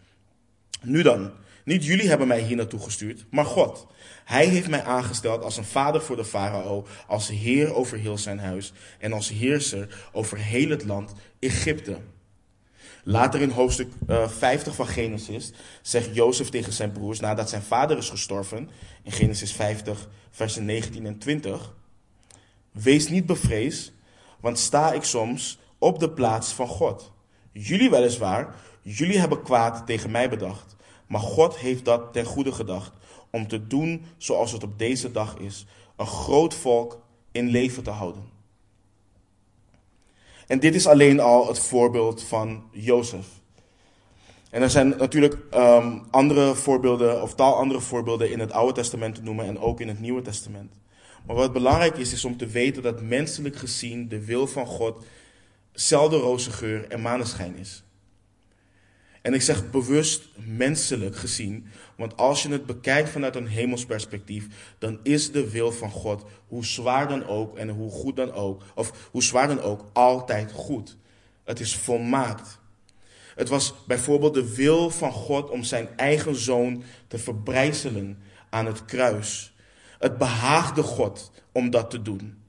[0.83, 1.33] Nu dan,
[1.65, 3.87] niet jullie hebben mij hier naartoe gestuurd, maar God.
[4.25, 8.39] Hij heeft mij aangesteld als een vader voor de farao, als heer over heel zijn
[8.39, 11.99] huis en als heerser over heel het land Egypte.
[13.05, 13.93] Later in hoofdstuk
[14.27, 18.71] 50 eh, van Genesis zegt Jozef tegen zijn broers nadat zijn vader is gestorven,
[19.03, 21.75] in Genesis 50, versen 19 en 20.
[22.73, 23.93] Wees niet bevreesd,
[24.41, 27.13] want sta ik soms op de plaats van God.
[27.53, 30.77] Jullie weliswaar, jullie hebben kwaad tegen mij bedacht,
[31.13, 32.93] maar God heeft dat ten goede gedacht,
[33.31, 37.91] om te doen zoals het op deze dag is, een groot volk in leven te
[37.91, 38.23] houden.
[40.47, 43.27] En dit is alleen al het voorbeeld van Jozef.
[44.51, 49.15] En er zijn natuurlijk um, andere voorbeelden, of tal andere voorbeelden in het Oude Testament
[49.15, 50.73] te noemen en ook in het Nieuwe Testament.
[51.27, 55.05] Maar wat belangrijk is, is om te weten dat menselijk gezien de wil van God
[55.73, 57.85] zelden roze geur en maneschijn is.
[59.23, 64.47] En ik zeg bewust menselijk gezien, want als je het bekijkt vanuit een hemels perspectief,
[64.79, 68.63] dan is de wil van God, hoe zwaar dan ook en hoe goed dan ook,
[68.75, 70.97] of hoe zwaar dan ook, altijd goed.
[71.45, 72.61] Het is volmaakt.
[73.35, 78.19] Het was bijvoorbeeld de wil van God om zijn eigen zoon te verbrijzelen
[78.51, 79.55] aan het kruis.
[79.99, 82.42] Het behaagde God om dat te doen.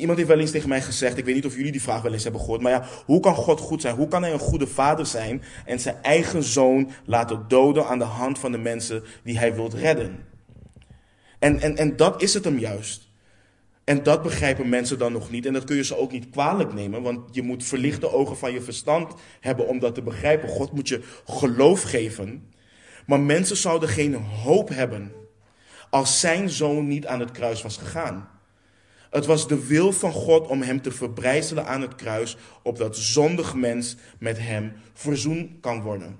[0.00, 2.12] Iemand heeft wel eens tegen mij gezegd, ik weet niet of jullie die vraag wel
[2.12, 3.96] eens hebben gehoord, maar ja, hoe kan God goed zijn?
[3.96, 8.04] Hoe kan hij een goede vader zijn en zijn eigen zoon laten doden aan de
[8.04, 10.24] hand van de mensen die hij wilt redden?
[11.38, 13.08] En, en, en dat is het hem juist.
[13.84, 15.46] En dat begrijpen mensen dan nog niet.
[15.46, 18.52] En dat kun je ze ook niet kwalijk nemen, want je moet verlichte ogen van
[18.52, 20.48] je verstand hebben om dat te begrijpen.
[20.48, 22.52] God moet je geloof geven.
[23.06, 25.12] Maar mensen zouden geen hoop hebben
[25.90, 28.39] als zijn zoon niet aan het kruis was gegaan.
[29.10, 33.54] Het was de wil van God om hem te verbrijzelen aan het kruis, opdat zondig
[33.54, 36.18] mens met hem verzoend kan worden.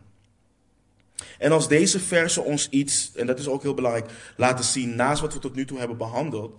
[1.39, 5.21] En als deze versen ons iets, en dat is ook heel belangrijk, laten zien naast
[5.21, 6.59] wat we tot nu toe hebben behandeld,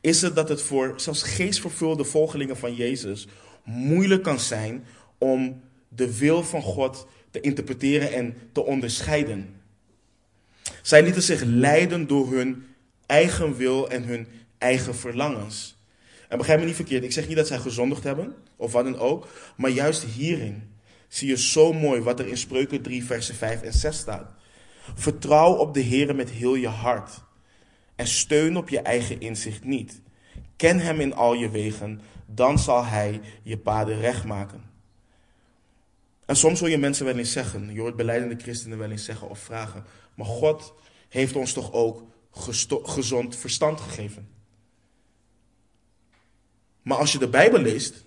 [0.00, 3.26] is het dat het voor zelfs geestvervulde volgelingen van Jezus
[3.64, 4.84] moeilijk kan zijn
[5.18, 9.60] om de wil van God te interpreteren en te onderscheiden.
[10.82, 12.66] Zij lieten zich leiden door hun
[13.06, 14.26] eigen wil en hun
[14.62, 15.80] eigen verlangens.
[16.28, 18.98] En begrijp me niet verkeerd, ik zeg niet dat zij gezondigd hebben, of wat dan
[18.98, 20.70] ook, maar juist hierin
[21.08, 24.32] zie je zo mooi wat er in Spreuken 3, versen 5 en 6 staat.
[24.94, 27.10] Vertrouw op de Heer met heel je hart
[27.96, 30.00] en steun op je eigen inzicht niet.
[30.56, 34.70] Ken Hem in al je wegen, dan zal Hij je paden recht maken.
[36.26, 39.28] En soms hoor je mensen wel eens zeggen, je hoort beleidende christenen wel eens zeggen
[39.28, 40.74] of vragen, maar God
[41.08, 42.02] heeft ons toch ook
[42.82, 44.28] gezond verstand gegeven.
[46.82, 48.04] Maar als je de Bijbel leest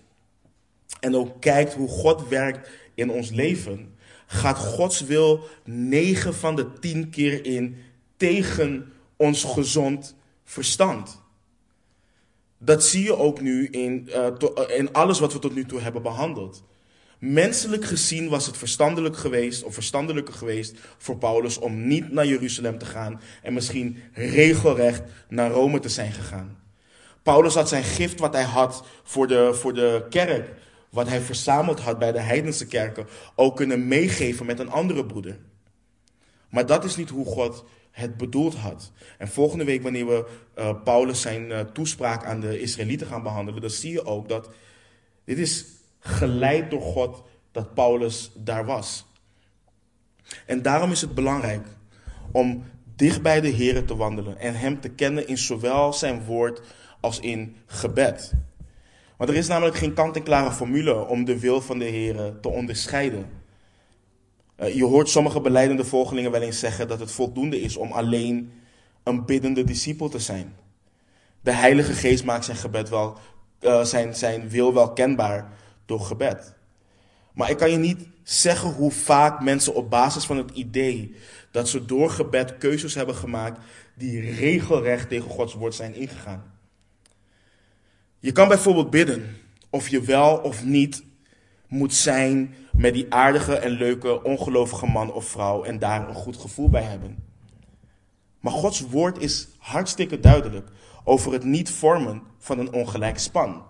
[1.00, 3.94] en ook kijkt hoe God werkt in ons leven,
[4.26, 7.76] gaat Gods wil 9 van de 10 keer in
[8.16, 11.22] tegen ons gezond verstand.
[12.58, 14.28] Dat zie je ook nu in, uh,
[14.76, 16.62] in alles wat we tot nu toe hebben behandeld.
[17.18, 22.78] Menselijk gezien was het verstandelijk geweest, of verstandelijker geweest voor Paulus om niet naar Jeruzalem
[22.78, 26.65] te gaan en misschien regelrecht naar Rome te zijn gegaan.
[27.26, 30.50] Paulus had zijn gift wat hij had voor de, voor de kerk,
[30.90, 35.38] wat hij verzameld had bij de heidense kerken, ook kunnen meegeven met een andere broeder.
[36.50, 38.92] Maar dat is niet hoe God het bedoeld had.
[39.18, 40.26] En volgende week, wanneer we
[40.58, 44.50] uh, Paulus zijn uh, toespraak aan de Israëlieten gaan behandelen, dan zie je ook dat
[45.24, 45.64] dit is
[45.98, 49.06] geleid door God dat Paulus daar was.
[50.46, 51.66] En daarom is het belangrijk
[52.32, 52.64] om
[52.96, 56.60] dicht bij de Heer te wandelen en Hem te kennen in zowel zijn woord
[57.06, 58.32] als in gebed.
[59.16, 63.26] Want er is namelijk geen kant-en-klare formule om de wil van de Heer te onderscheiden.
[64.56, 68.52] Eh, je hoort sommige beleidende volgelingen wel eens zeggen dat het voldoende is om alleen
[69.02, 70.54] een biddende discipel te zijn.
[71.40, 73.18] De Heilige Geest maakt zijn gebed wel,
[73.60, 75.52] uh, zijn, zijn wil wel kenbaar
[75.84, 76.54] door gebed.
[77.32, 81.14] Maar ik kan je niet zeggen hoe vaak mensen op basis van het idee
[81.50, 83.60] dat ze door gebed keuzes hebben gemaakt
[83.94, 86.55] die regelrecht tegen Gods woord zijn ingegaan.
[88.26, 89.36] Je kan bijvoorbeeld bidden
[89.70, 91.04] of je wel of niet
[91.68, 96.36] moet zijn met die aardige en leuke ongelovige man of vrouw en daar een goed
[96.36, 97.16] gevoel bij hebben.
[98.40, 100.68] Maar Gods woord is hartstikke duidelijk
[101.04, 103.64] over het niet vormen van een ongelijk span.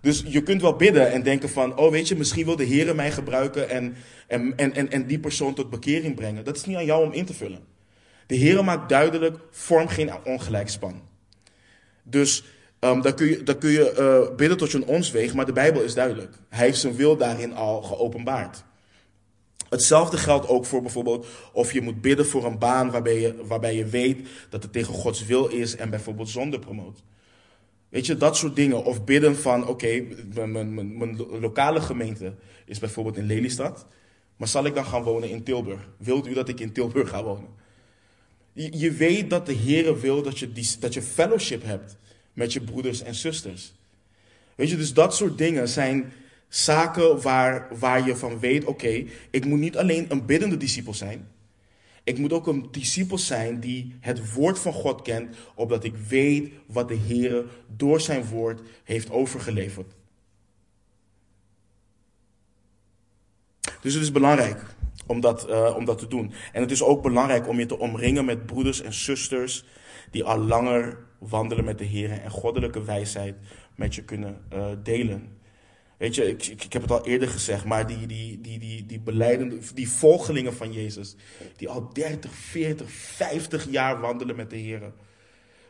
[0.00, 2.94] Dus je kunt wel bidden en denken van, oh weet je, misschien wil de Heer
[2.94, 6.44] mij gebruiken en, en, en, en, die persoon tot bekering brengen.
[6.44, 7.64] Dat is niet aan jou om in te vullen.
[8.26, 11.02] De Heer maakt duidelijk, vorm geen ongelijk span.
[12.02, 12.44] Dus
[12.80, 13.94] um, dan kun je, kun je
[14.30, 16.34] uh, bidden tot je ons weegt, maar de Bijbel is duidelijk.
[16.48, 18.64] Hij heeft zijn wil daarin al geopenbaard.
[19.68, 23.74] Hetzelfde geldt ook voor bijvoorbeeld of je moet bidden voor een baan waarbij je, waarbij
[23.74, 27.02] je weet dat het tegen Gods wil is en bijvoorbeeld zonde promoot.
[27.88, 28.84] Weet je, dat soort dingen.
[28.84, 30.04] Of bidden van, oké,
[30.46, 32.34] mijn, lokale gemeente
[32.66, 33.86] is bijvoorbeeld in Lelystad.
[34.36, 35.88] Maar zal ik dan gaan wonen in Tilburg?
[35.98, 37.48] Wilt u dat ik in Tilburg ga wonen?
[38.52, 41.96] Je, je weet dat de Heer wil dat je, die, dat je fellowship hebt
[42.38, 43.72] met je broeders en zusters.
[44.54, 46.12] Weet je, dus dat soort dingen zijn
[46.48, 51.28] zaken waar, waar je van weet, oké, ik moet niet alleen een biddende discipel zijn.
[52.04, 56.50] Ik moet ook een discipel zijn die het woord van God kent, opdat ik weet
[56.66, 57.44] wat de Heer
[57.76, 59.92] door zijn woord heeft overgeleverd.
[63.80, 64.64] Dus het is belangrijk
[65.06, 66.32] om dat, uh, om dat te doen.
[66.52, 69.64] En het is ook belangrijk om je te omringen met broeders en zusters
[70.10, 73.34] die al langer wandelen met de Heer en goddelijke wijsheid
[73.74, 75.36] met je kunnen uh, delen.
[75.96, 78.86] Weet je, ik, ik, ik, heb het al eerder gezegd, maar die, die, die, die,
[78.86, 81.16] die beleidende, die volgelingen van Jezus,
[81.56, 84.92] die al 30, 40, 50 jaar wandelen met de Heer.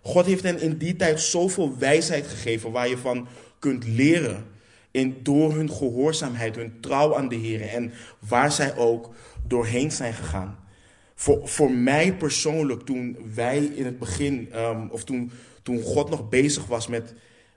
[0.03, 4.45] God heeft hen in die tijd zoveel wijsheid gegeven waar je van kunt leren.
[4.91, 9.15] In, door hun gehoorzaamheid, hun trouw aan de Heer en waar zij ook
[9.47, 10.58] doorheen zijn gegaan.
[11.21, 15.31] Voor, voor mij persoonlijk, toen wij in het begin, um, of toen,
[15.63, 17.15] toen God nog bezig was met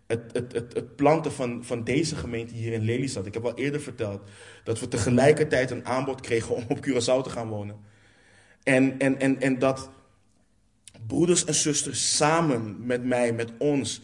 [0.07, 3.25] het, het, het, het planten van, van deze gemeente hier in Lelystad.
[3.25, 4.21] Ik heb al eerder verteld
[4.63, 7.75] dat we tegelijkertijd een aanbod kregen om op Curaçao te gaan wonen.
[8.63, 9.89] En, en, en, en dat
[11.07, 14.01] broeders en zusters samen met mij, met ons,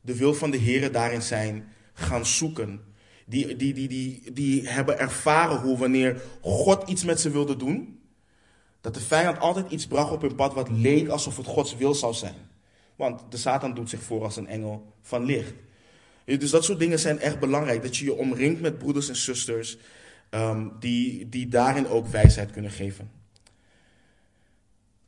[0.00, 2.80] de wil van de Heer daarin zijn gaan zoeken.
[3.26, 7.95] Die, die, die, die, die hebben ervaren hoe wanneer God iets met ze wilde doen,
[8.86, 11.94] dat de vijand altijd iets bracht op hun pad wat leek alsof het Gods wil
[11.94, 12.34] zou zijn.
[12.96, 15.52] Want de Satan doet zich voor als een engel van licht.
[16.24, 17.82] Dus dat soort dingen zijn echt belangrijk.
[17.82, 19.78] Dat je je omringt met broeders en zusters
[20.30, 23.10] um, die, die daarin ook wijsheid kunnen geven.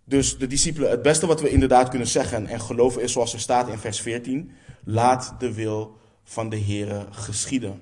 [0.04, 3.40] Dus de discipelen, het beste wat we inderdaad kunnen zeggen en geloven is zoals er
[3.40, 4.50] staat in vers 14.
[4.84, 7.80] Laat de wil van de Here geschieden.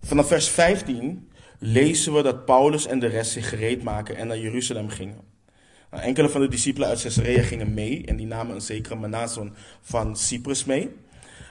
[0.00, 1.25] Vanaf vers 15
[1.58, 5.20] lezen we dat Paulus en de rest zich gereed maken en naar Jeruzalem gingen.
[5.90, 9.54] Nou, enkele van de discipelen uit Caesarea gingen mee en die namen een zekere Manason
[9.80, 10.90] van Cyprus mee.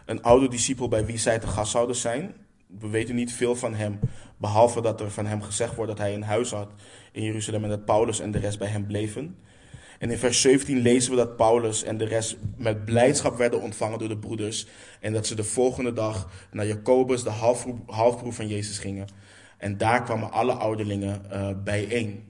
[0.05, 2.33] Een oude discipel bij wie zij te gast zouden zijn.
[2.79, 3.99] We weten niet veel van hem,
[4.37, 6.71] behalve dat er van hem gezegd wordt dat hij een huis had
[7.11, 9.35] in Jeruzalem en dat Paulus en de rest bij hem bleven.
[9.99, 13.99] En in vers 17 lezen we dat Paulus en de rest met blijdschap werden ontvangen
[13.99, 14.67] door de broeders.
[14.99, 17.29] En dat ze de volgende dag naar Jacobus, de
[17.87, 19.07] halfbroer van Jezus, gingen.
[19.57, 22.23] En daar kwamen alle ouderlingen uh, bijeen.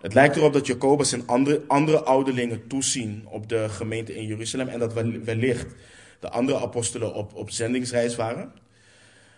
[0.00, 4.68] Het lijkt erop dat Jacobus en andere, andere ouderlingen toezien op de gemeente in Jeruzalem
[4.68, 4.92] en dat
[5.24, 5.74] wellicht
[6.20, 8.52] de andere apostelen op, op zendingsreis waren.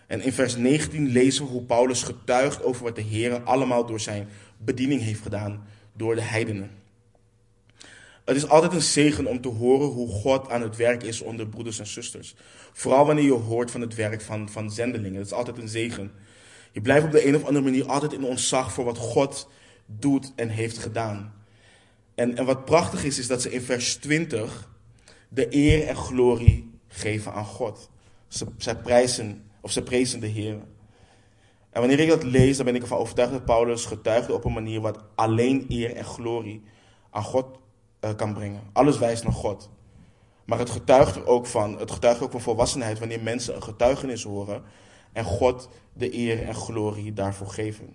[0.07, 3.99] En in vers 19 lezen we hoe Paulus getuigt over wat de Heer allemaal door
[3.99, 5.63] zijn bediening heeft gedaan
[5.93, 6.71] door de heidenen.
[8.25, 11.47] Het is altijd een zegen om te horen hoe God aan het werk is onder
[11.47, 12.35] broeders en zusters.
[12.73, 15.17] Vooral wanneer je hoort van het werk van, van zendelingen.
[15.17, 16.11] Het is altijd een zegen.
[16.73, 19.49] Je blijft op de een of andere manier altijd in ontzag voor wat God
[19.85, 21.33] doet en heeft gedaan.
[22.15, 24.69] En, en wat prachtig is, is dat ze in vers 20
[25.29, 27.89] de eer en glorie geven aan God.
[28.27, 30.57] Ze, zij prijzen, of ze prezen de Heer.
[31.69, 34.53] En wanneer ik dat lees, dan ben ik ervan overtuigd dat Paulus getuigde op een
[34.53, 36.63] manier wat alleen eer en glorie
[37.09, 37.45] aan God
[38.01, 38.61] uh, kan brengen.
[38.73, 39.69] Alles wijst naar God.
[40.45, 44.23] Maar het getuigt er ook van, het getuigt ook van volwassenheid wanneer mensen een getuigenis
[44.23, 44.63] horen
[45.13, 47.93] en God de eer en glorie daarvoor geven.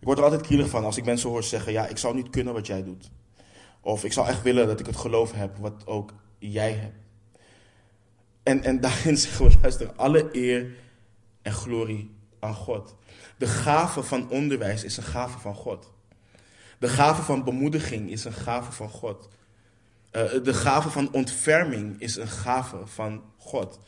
[0.00, 2.30] Ik word er altijd krielig van als ik mensen hoor zeggen: Ja, ik zou niet
[2.30, 3.10] kunnen wat jij doet.
[3.80, 6.98] Of ik zou echt willen dat ik het geloof heb wat ook jij hebt.
[8.42, 10.76] En, en daarin zeggen we: luister, alle eer
[11.42, 12.96] en glorie aan God.
[13.38, 15.92] De gave van onderwijs is een gave van God.
[16.78, 19.28] De gave van bemoediging is een gave van God.
[20.12, 23.78] Uh, de gave van ontferming is een gave van God.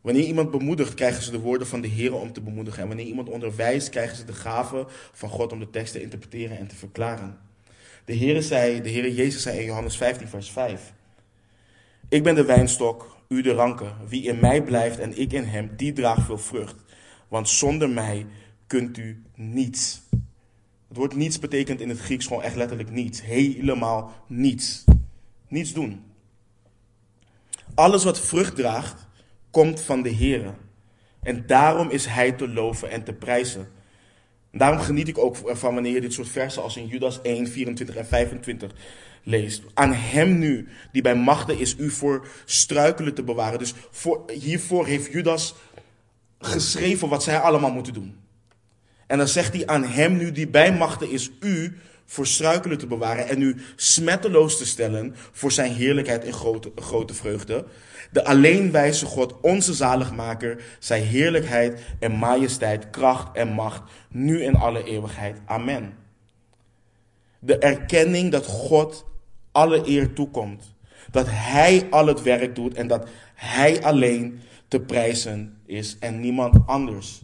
[0.00, 2.82] Wanneer iemand bemoedigt, krijgen ze de woorden van de Heer om te bemoedigen.
[2.82, 6.58] En wanneer iemand onderwijst, krijgen ze de gave van God om de tekst te interpreteren
[6.58, 7.38] en te verklaren.
[8.04, 10.92] De Heer zei, de Heer Jezus zei in Johannes 15, vers 5.
[12.08, 13.96] Ik ben de wijnstok, u de ranken.
[14.08, 16.76] Wie in mij blijft en ik in hem, die draagt veel vrucht.
[17.28, 18.26] Want zonder mij
[18.66, 20.02] kunt u niets.
[20.88, 23.22] Het woord niets betekent in het Grieks gewoon echt letterlijk niets.
[23.22, 24.84] Helemaal niets.
[25.48, 26.02] Niets doen.
[27.74, 29.06] Alles wat vrucht draagt,
[29.50, 30.54] komt van de Heer.
[31.22, 33.68] En daarom is Hij te loven en te prijzen.
[34.52, 37.96] daarom geniet ik ook van wanneer je dit soort versen als in Judas 1, 24
[37.96, 38.72] en 25
[39.22, 39.62] leest.
[39.74, 43.58] Aan Hem nu, die bij machten is, u voor struikelen te bewaren.
[43.58, 45.54] Dus voor, hiervoor heeft Judas
[46.38, 48.18] geschreven wat zij allemaal moeten doen.
[49.06, 52.86] En dan zegt hij aan hem nu die bij machten is u voor struikelen te
[52.86, 57.64] bewaren en u smetteloos te stellen voor zijn heerlijkheid en grote, grote vreugde.
[58.12, 64.84] De alleenwijze God, onze zaligmaker, zijn heerlijkheid en majesteit, kracht en macht, nu in alle
[64.84, 65.36] eeuwigheid.
[65.44, 65.94] Amen.
[67.38, 69.06] De erkenning dat God
[69.52, 70.74] alle eer toekomt.
[71.10, 76.66] Dat Hij al het werk doet en dat Hij alleen te prijzen is en niemand
[76.66, 77.22] anders.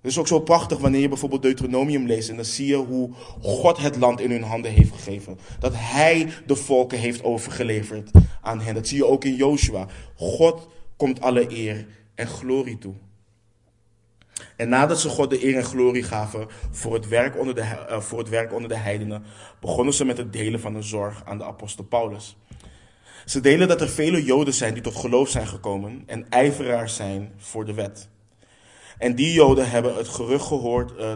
[0.00, 3.10] Het is ook zo prachtig wanneer je bijvoorbeeld Deuteronomium leest en dan zie je hoe
[3.40, 5.38] God het land in hun handen heeft gegeven.
[5.58, 8.74] Dat Hij de volken heeft overgeleverd aan hen.
[8.74, 9.86] Dat zie je ook in Joshua.
[10.14, 12.94] God komt alle eer en glorie toe.
[14.56, 18.00] En nadat ze God de eer en glorie gaven voor het werk onder de, uh,
[18.00, 19.22] voor het werk onder de heidenen,
[19.60, 22.36] begonnen ze met het delen van de zorg aan de apostel Paulus.
[23.24, 27.32] Ze delen dat er vele Joden zijn die tot geloof zijn gekomen en ijveraars zijn
[27.36, 28.08] voor de wet.
[28.98, 31.12] En die Joden hebben het gerucht gehoord, uh,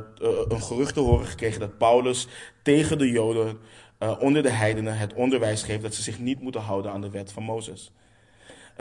[0.48, 2.28] een gerucht te horen gekregen dat Paulus
[2.62, 3.58] tegen de Joden
[3.98, 7.10] uh, onder de heidenen het onderwijs geeft dat ze zich niet moeten houden aan de
[7.10, 7.92] wet van Mozes.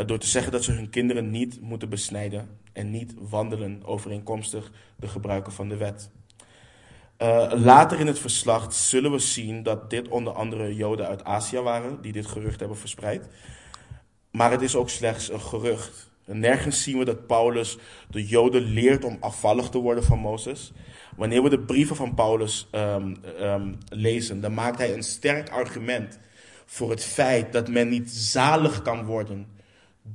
[0.05, 5.07] door te zeggen dat ze hun kinderen niet moeten besnijden en niet wandelen overeenkomstig de
[5.07, 6.09] gebruiken van de wet.
[7.49, 12.01] later in het verslag zullen we zien dat dit onder andere Joden uit Azië waren
[12.01, 13.27] die dit gerucht hebben verspreid.
[14.31, 16.10] Maar het is ook slechts een gerucht.
[16.25, 17.77] Nergens zien we dat Paulus
[18.09, 20.71] de Joden leert om afvallig te worden van Mozes.
[21.15, 26.19] Wanneer we de brieven van Paulus um, um, lezen, dan maakt hij een sterk argument
[26.65, 29.47] voor het feit dat men niet zalig kan worden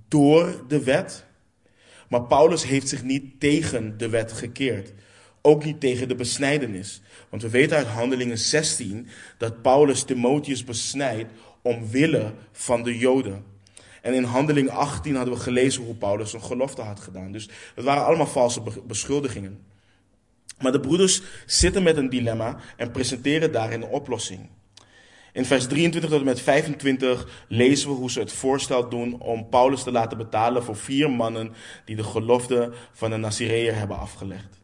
[0.08, 1.24] door de wet.
[2.08, 4.92] Maar Paulus heeft zich niet tegen de wet gekeerd.
[5.42, 7.02] Ook niet tegen de besnijdenis.
[7.28, 11.32] Want we weten uit Handelingen 16 dat Paulus Timotheus besnijdt
[11.62, 13.55] omwille van de Joden.
[14.06, 17.32] En in handeling 18 hadden we gelezen hoe Paulus een gelofte had gedaan.
[17.32, 19.66] Dus het waren allemaal valse beschuldigingen.
[20.60, 24.48] Maar de broeders zitten met een dilemma en presenteren daarin een oplossing.
[25.32, 29.48] In vers 23 tot en met 25 lezen we hoe ze het voorstel doen om
[29.48, 31.52] Paulus te laten betalen voor vier mannen
[31.84, 34.55] die de gelofte van de Nazireër hebben afgelegd.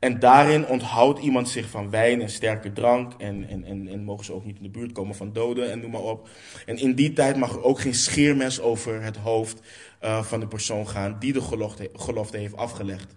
[0.00, 3.12] En daarin onthoudt iemand zich van wijn en sterke drank.
[3.18, 5.80] En, en, en, en mogen ze ook niet in de buurt komen van doden en
[5.80, 6.28] noem maar op.
[6.66, 9.60] En in die tijd mag er ook geen scheermes over het hoofd
[10.02, 13.16] uh, van de persoon gaan die de gelofte, gelofte heeft afgelegd.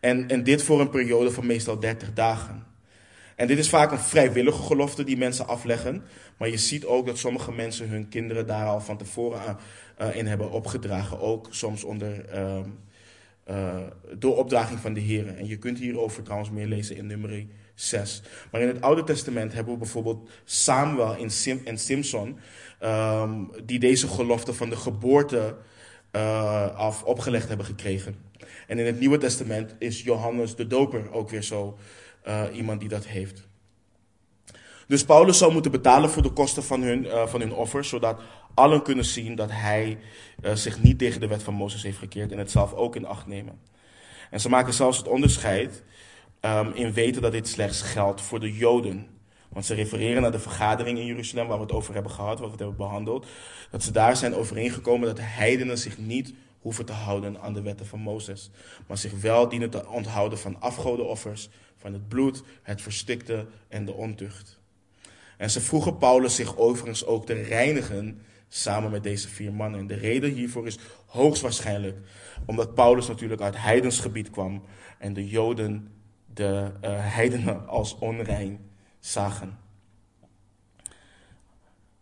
[0.00, 2.66] En, en dit voor een periode van meestal 30 dagen.
[3.36, 6.02] En dit is vaak een vrijwillige gelofte die mensen afleggen.
[6.36, 9.56] Maar je ziet ook dat sommige mensen hun kinderen daar al van tevoren
[10.00, 11.20] uh, in hebben opgedragen.
[11.20, 12.24] Ook soms onder.
[12.34, 12.58] Uh,
[13.50, 13.80] uh,
[14.18, 15.36] door opdraging van de Heer.
[15.36, 18.22] En je kunt hierover trouwens meer lezen in nummer 6.
[18.50, 22.38] Maar in het Oude Testament hebben we bijvoorbeeld Samuel en, Sim en Simson,
[22.82, 25.56] um, die deze gelofte van de geboorte
[26.12, 28.14] uh, af opgelegd hebben gekregen.
[28.66, 31.78] En in het Nieuwe Testament is Johannes de Doper ook weer zo
[32.26, 33.48] uh, iemand die dat heeft.
[34.86, 38.20] Dus Paulus zou moeten betalen voor de kosten van hun, uh, van hun offers, zodat
[38.54, 39.98] allen kunnen zien dat hij
[40.42, 43.06] uh, zich niet tegen de wet van Mozes heeft gekeerd en het zelf ook in
[43.06, 43.60] acht nemen.
[44.30, 45.82] En ze maken zelfs het onderscheid
[46.40, 49.06] um, in weten dat dit slechts geldt voor de Joden.
[49.48, 52.46] Want ze refereren naar de vergadering in Jeruzalem waar we het over hebben gehad, waar
[52.46, 53.26] we het hebben behandeld.
[53.70, 57.62] Dat ze daar zijn overeengekomen dat de heidenen zich niet hoeven te houden aan de
[57.62, 58.50] wetten van Mozes.
[58.86, 63.92] Maar zich wel dienen te onthouden van afgodenoffers, van het bloed, het verstikte en de
[63.92, 64.58] ontucht.
[65.36, 68.20] En ze vroegen Paulus zich overigens ook te reinigen
[68.52, 69.80] samen met deze vier mannen.
[69.80, 71.98] En de reden hiervoor is hoogstwaarschijnlijk
[72.46, 74.62] omdat Paulus natuurlijk uit heidensgebied kwam
[74.98, 75.92] en de Joden
[76.34, 79.58] de uh, heidenen als onrein zagen.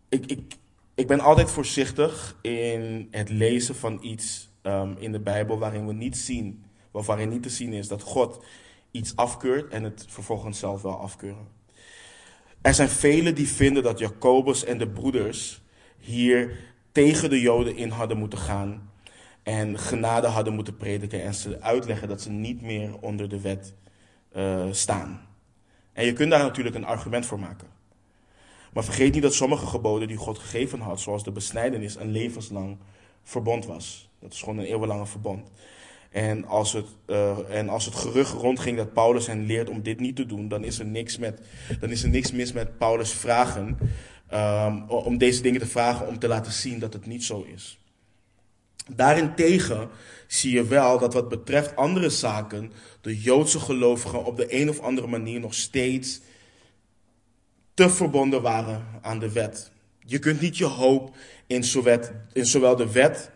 [0.09, 0.55] Ik, ik,
[0.95, 5.93] ik ben altijd voorzichtig in het lezen van iets um, in de Bijbel waarin we
[5.93, 8.45] niet zien, of waarin niet te zien is dat God
[8.91, 11.47] iets afkeurt en het vervolgens zelf wel afkeuren.
[12.61, 15.61] Er zijn velen die vinden dat Jacobus en de broeders
[16.09, 16.57] hier
[16.91, 18.91] tegen de Joden in hadden moeten gaan
[19.43, 23.73] en genade hadden moeten prediken en ze uitleggen dat ze niet meer onder de wet
[24.35, 25.21] uh, staan.
[25.93, 27.67] En je kunt daar natuurlijk een argument voor maken.
[28.73, 32.77] Maar vergeet niet dat sommige geboden die God gegeven had, zoals de besnijdenis, een levenslang
[33.23, 34.09] verbond was.
[34.19, 35.51] Dat is gewoon een eeuwenlange verbond.
[36.09, 39.99] En als, het, uh, en als het gerucht rondging dat Paulus hen leert om dit
[39.99, 41.41] niet te doen, dan is er niks, met,
[41.79, 43.77] dan is er niks mis met Paulus' vragen.
[44.33, 47.79] Um, om deze dingen te vragen om te laten zien dat het niet zo is.
[48.95, 49.89] Daarentegen
[50.27, 52.71] zie je wel dat wat betreft andere zaken,
[53.01, 56.19] de Joodse gelovigen op de een of andere manier nog steeds
[57.73, 59.71] te verbonden waren aan de wet.
[60.05, 61.15] Je kunt niet je hoop
[61.47, 61.63] in
[62.45, 63.31] zowel de wet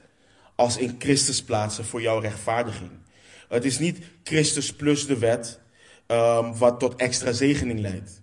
[0.56, 2.92] als in Christus plaatsen voor jouw rechtvaardiging.
[3.50, 5.60] Het is niet Christus plus de wet
[6.08, 8.22] um, wat tot extra zegening leidt.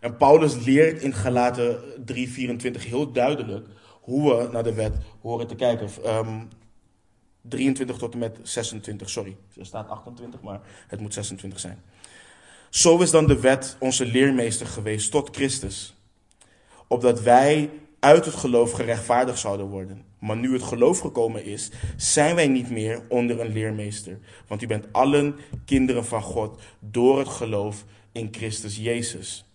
[0.00, 3.66] En Paulus leert in Galaten 3:24 heel duidelijk
[4.00, 5.88] hoe we naar de wet horen te kijken.
[6.06, 6.48] Um,
[7.42, 9.36] 23 tot en met 26, sorry.
[9.56, 11.82] Er staat 28, maar het moet 26 zijn.
[12.70, 15.94] Zo is dan de wet onze leermeester geweest tot Christus.
[16.86, 17.70] Opdat wij
[18.00, 20.04] uit het geloof gerechtvaardigd zouden worden.
[20.18, 24.18] Maar nu het geloof gekomen is, zijn wij niet meer onder een leermeester.
[24.46, 29.49] Want u bent allen kinderen van God door het geloof in Christus Jezus.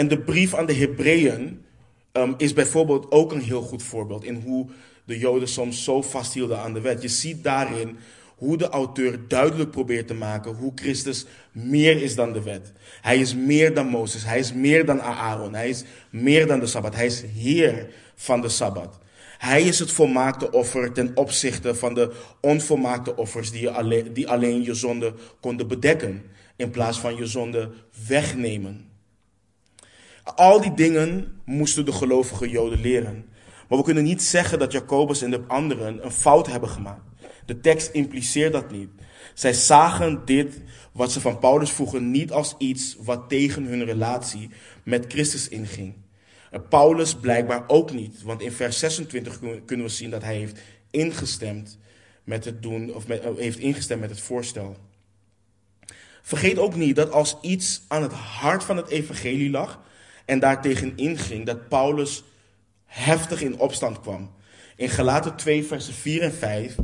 [0.00, 1.64] En de brief aan de Hebreeën
[2.12, 4.66] um, is bijvoorbeeld ook een heel goed voorbeeld in hoe
[5.04, 7.02] de Joden soms zo vasthielden aan de wet.
[7.02, 7.98] Je ziet daarin
[8.36, 12.72] hoe de auteur duidelijk probeert te maken hoe Christus meer is dan de wet.
[13.00, 16.66] Hij is meer dan Mozes, hij is meer dan Aaron, hij is meer dan de
[16.66, 18.98] Sabbat, hij is Heer van de Sabbat.
[19.38, 24.62] Hij is het volmaakte offer ten opzichte van de onvolmaakte offers die, alleen, die alleen
[24.62, 26.22] je zonde konden bedekken,
[26.56, 27.70] in plaats van je zonde
[28.06, 28.89] wegnemen.
[30.36, 33.24] Al die dingen moesten de gelovige Joden leren.
[33.68, 37.02] Maar we kunnen niet zeggen dat Jacobus en de anderen een fout hebben gemaakt.
[37.46, 38.88] De tekst impliceert dat niet.
[39.34, 40.60] Zij zagen dit,
[40.92, 44.50] wat ze van Paulus vroegen, niet als iets wat tegen hun relatie
[44.82, 45.94] met Christus inging.
[46.68, 50.58] Paulus blijkbaar ook niet, want in vers 26 kunnen we zien dat hij heeft
[50.90, 51.78] ingestemd
[52.24, 54.76] met het doen, of met, heeft ingestemd met het voorstel.
[56.22, 59.80] Vergeet ook niet dat als iets aan het hart van het evangelie lag
[60.24, 62.22] en daartegen inging, dat Paulus
[62.86, 64.30] heftig in opstand kwam.
[64.76, 66.74] In Galaten 2, versen 4 en 5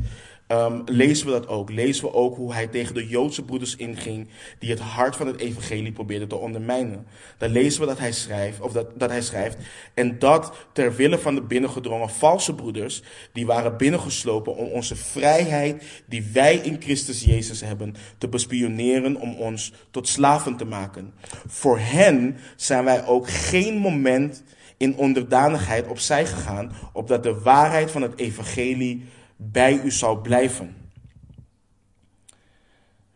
[0.48, 1.70] um, lezen we dat ook.
[1.70, 4.28] Lezen we ook hoe hij tegen de Joodse broeders inging
[4.58, 7.06] die het hart van het evangelie probeerden te ondermijnen.
[7.38, 9.56] Dan lezen we dat hij schrijft, of dat, dat hij schrijft,
[9.94, 15.82] en dat ter wille van de binnengedrongen valse broeders, die waren binnengeslopen om onze vrijheid
[16.06, 21.14] die wij in Christus Jezus hebben, te bespioneren om ons tot slaven te maken.
[21.46, 24.42] Voor hen zijn wij ook geen moment
[24.76, 29.04] in onderdanigheid opzij gegaan, opdat de waarheid van het evangelie
[29.36, 30.74] bij u zou blijven.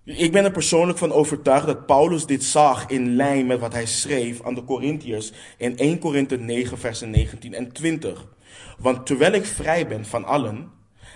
[0.05, 3.87] Ik ben er persoonlijk van overtuigd dat Paulus dit zag in lijn met wat hij
[3.87, 8.29] schreef aan de Corinthiërs in 1 Korinthe 9, versen 19 en 20.
[8.79, 10.71] Want terwijl ik vrij ben van allen,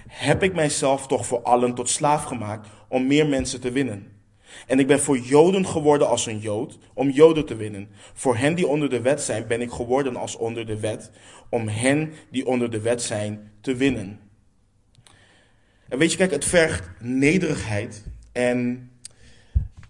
[0.09, 4.13] heb ik mijzelf toch voor allen tot slaaf gemaakt om meer mensen te winnen.
[4.67, 7.89] En ik ben voor Joden geworden als een Jood, om Joden te winnen.
[8.15, 11.11] Voor hen die onder de wet zijn, ben ik geworden als onder de wet,
[11.49, 14.24] om hen die onder de wet zijn te winnen.
[15.99, 18.91] Weet je, kijk, het vergt nederigheid en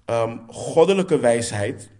[0.06, 1.90] um, goddelijke wijsheid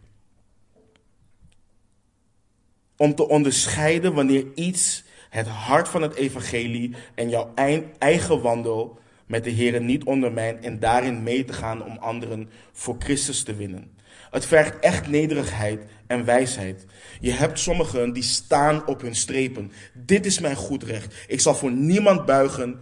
[2.97, 7.53] om te onderscheiden wanneer iets het hart van het evangelie en jouw
[7.99, 12.97] eigen wandel met de Heer niet ondermijnt en daarin mee te gaan om anderen voor
[12.99, 13.93] Christus te winnen.
[14.31, 16.87] Het vergt echt nederigheid en wijsheid.
[17.21, 19.73] Je hebt sommigen die staan op hun strepen.
[19.93, 21.15] Dit is mijn goed recht.
[21.27, 22.81] Ik zal voor niemand buigen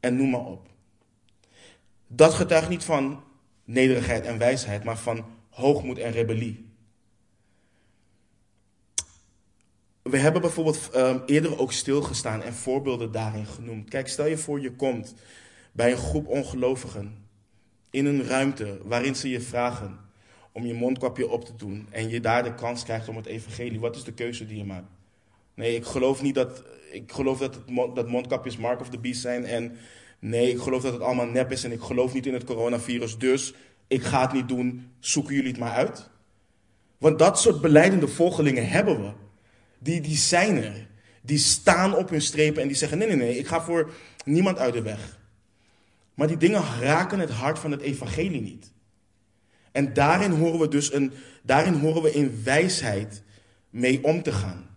[0.00, 0.68] en noem maar op.
[2.06, 3.22] Dat getuigt niet van
[3.64, 6.64] nederigheid en wijsheid, maar van hoogmoed en rebellie.
[10.02, 13.88] We hebben bijvoorbeeld um, eerder ook stilgestaan en voorbeelden daarin genoemd.
[13.88, 15.14] Kijk, stel je voor je komt
[15.72, 17.28] bij een groep ongelovigen
[17.90, 19.98] in een ruimte waarin ze je vragen
[20.52, 23.80] om je mondkapje op te doen en je daar de kans krijgt om het evangelie.
[23.80, 24.90] Wat is de keuze die je maakt?
[25.54, 26.62] Nee, ik geloof niet dat.
[26.96, 27.60] Ik geloof dat,
[27.94, 29.44] dat mondkapjes Mark of the Beast zijn.
[29.44, 29.76] En
[30.18, 31.64] nee, ik geloof dat het allemaal nep is.
[31.64, 33.18] En ik geloof niet in het coronavirus.
[33.18, 33.54] Dus
[33.86, 34.90] ik ga het niet doen.
[34.98, 36.08] Zoeken jullie het maar uit.
[36.98, 39.12] Want dat soort beleidende volgelingen hebben we.
[39.78, 40.86] Die, die zijn er.
[41.22, 43.92] Die staan op hun strepen en die zeggen: nee, nee, nee, ik ga voor
[44.24, 45.18] niemand uit de weg.
[46.14, 48.72] Maar die dingen raken het hart van het evangelie niet.
[49.72, 53.22] En daarin horen we dus een, daarin horen we in wijsheid
[53.70, 54.75] mee om te gaan.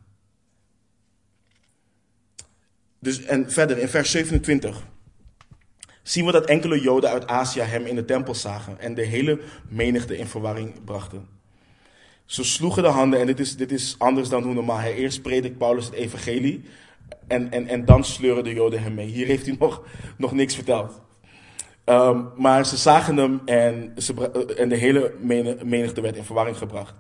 [3.00, 4.84] Dus, en verder, in vers 27
[6.04, 9.40] zien we dat enkele Joden uit Azië hem in de tempel zagen en de hele
[9.68, 11.28] menigte in verwarring brachten.
[12.26, 14.78] Ze sloegen de handen, en dit is, dit is anders dan hoe normaal.
[14.78, 16.64] Hij eerst predikt Paulus het evangelie
[17.28, 19.08] en, en, en dan sleuren de Joden hem mee.
[19.08, 19.84] Hier heeft hij nog,
[20.18, 21.02] nog niks verteld.
[21.86, 25.14] Um, maar ze zagen hem en, ze, en de hele
[25.64, 26.94] menigte werd in verwarring gebracht.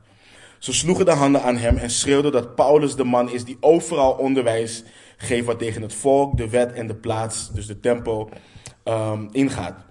[0.57, 4.11] Ze sloegen de handen aan hem en schreeuwden dat Paulus de man is die overal
[4.11, 4.83] onderwijs
[5.21, 8.29] geeft wat tegen het volk, de wet en de plaats, dus de tempel,
[8.83, 9.85] um, ingaat.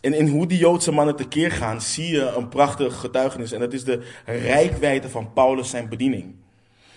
[0.00, 3.52] En in hoe die Joodse mannen tekeer gaan, zie je een prachtig getuigenis.
[3.52, 6.34] En dat is de rijkwijde van Paulus zijn bediening.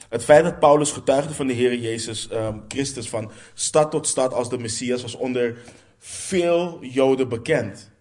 [0.09, 4.33] Het feit dat Paulus getuigde van de Heer Jezus um, Christus van stad tot stad
[4.33, 5.57] als de Messias was onder
[5.99, 7.91] veel Joden bekend.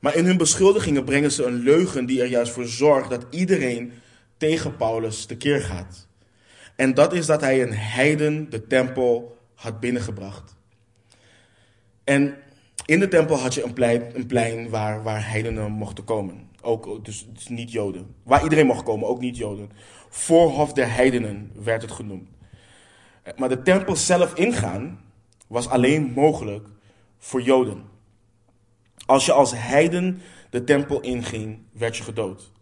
[0.00, 3.92] Maar in hun beschuldigingen brengen ze een leugen die er juist voor zorgt dat iedereen
[4.36, 6.08] tegen Paulus tekeer gaat.
[6.80, 10.56] En dat is dat hij een heiden de tempel had binnengebracht.
[12.04, 12.34] En
[12.86, 13.64] in de tempel had je
[14.14, 16.48] een plein, waar, waar heidenen mochten komen.
[16.60, 18.14] Ook, dus, dus niet Joden.
[18.22, 19.70] Waar iedereen mocht komen, ook niet Joden.
[20.08, 22.28] Voorhof der heidenen werd het genoemd.
[23.36, 25.00] Maar de tempel zelf ingaan
[25.46, 26.68] was alleen mogelijk
[27.18, 27.84] voor Joden.
[29.06, 30.20] Als je als heiden
[30.50, 32.52] de tempel inging, werd je gedood.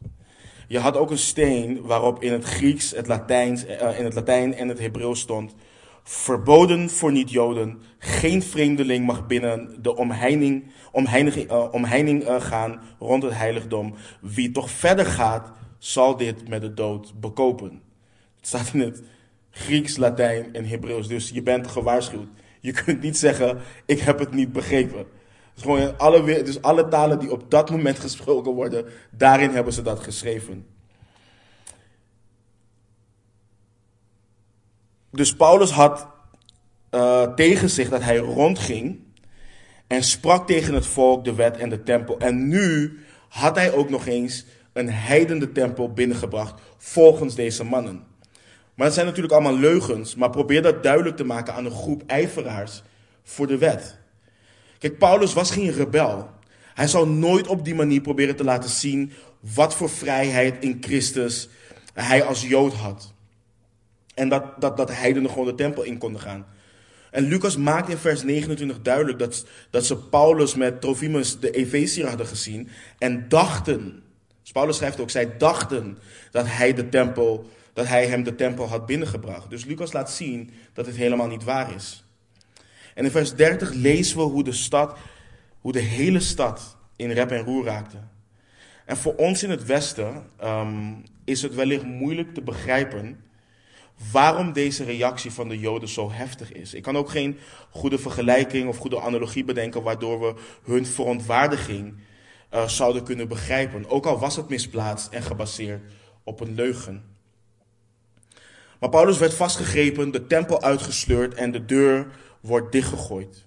[0.68, 4.68] Je had ook een steen waarop in het Grieks, het Latijns, in het Latijn en
[4.68, 5.54] het Hebreeuws stond:
[6.02, 13.22] verboden voor niet-Joden, geen vreemdeling mag binnen de omheining, omheining, uh, omheining uh, gaan rond
[13.22, 13.94] het heiligdom.
[14.20, 17.82] Wie toch verder gaat, zal dit met de dood bekopen.
[18.36, 19.02] Het staat in het
[19.50, 22.28] Grieks, Latijn en Hebreeuws, dus je bent gewaarschuwd.
[22.60, 25.06] Je kunt niet zeggen, ik heb het niet begrepen.
[25.59, 29.82] Dus, gewoon alle, dus alle talen die op dat moment gesproken worden, daarin hebben ze
[29.82, 30.66] dat geschreven.
[35.11, 36.06] Dus Paulus had
[36.90, 39.00] uh, tegen zich dat hij rondging
[39.86, 42.18] en sprak tegen het volk, de wet en de tempel.
[42.18, 42.98] En nu
[43.28, 48.04] had hij ook nog eens een heidende tempel binnengebracht volgens deze mannen.
[48.74, 52.02] Maar het zijn natuurlijk allemaal leugens, maar probeer dat duidelijk te maken aan een groep
[52.06, 52.82] ijveraars
[53.22, 53.97] voor de wet.
[54.78, 56.30] Kijk, Paulus was geen rebel.
[56.74, 61.48] Hij zou nooit op die manier proberen te laten zien wat voor vrijheid in Christus
[61.94, 63.12] hij als Jood had.
[64.14, 66.46] En dat, dat, dat heidenen gewoon de tempel in konden gaan.
[67.10, 72.08] En Lucas maakt in vers 29 duidelijk dat, dat ze Paulus met Trofimus de Efeziër
[72.08, 72.68] hadden gezien
[72.98, 74.02] en dachten.
[74.42, 75.98] Dus Paulus schrijft ook, zij dachten
[76.30, 79.50] dat hij, de tempel, dat hij hem de tempel had binnengebracht.
[79.50, 82.04] Dus Lucas laat zien dat het helemaal niet waar is.
[82.99, 84.99] En in vers 30 lezen we hoe de stad,
[85.61, 87.96] hoe de hele stad in rep en roer raakte.
[88.84, 93.20] En voor ons in het Westen um, is het wellicht moeilijk te begrijpen
[94.12, 96.74] waarom deze reactie van de Joden zo heftig is.
[96.74, 97.38] Ik kan ook geen
[97.70, 100.34] goede vergelijking of goede analogie bedenken waardoor we
[100.64, 101.94] hun verontwaardiging
[102.55, 103.90] uh, zouden kunnen begrijpen.
[103.90, 105.82] Ook al was het misplaatst en gebaseerd
[106.24, 107.05] op een leugen.
[108.80, 112.07] Maar Paulus werd vastgegrepen, de tempel uitgesleurd en de deur
[112.41, 113.47] wordt dichtgegooid.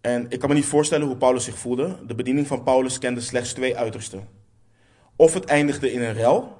[0.00, 1.96] En ik kan me niet voorstellen hoe Paulus zich voelde.
[2.06, 4.28] De bediening van Paulus kende slechts twee uitersten.
[5.16, 6.58] Of het eindigde in een rel,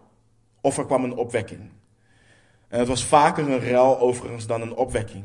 [0.60, 1.70] of er kwam een opwekking.
[2.68, 5.24] En het was vaker een rel overigens dan een opwekking.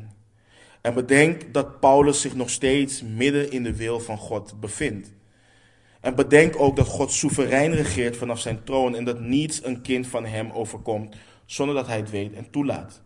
[0.82, 5.12] En bedenk dat Paulus zich nog steeds midden in de wil van God bevindt.
[6.00, 10.08] En bedenk ook dat God soeverein regeert vanaf zijn troon en dat niets een kind
[10.08, 11.16] van hem overkomt
[11.46, 13.02] zonder dat hij het weet en toelaat.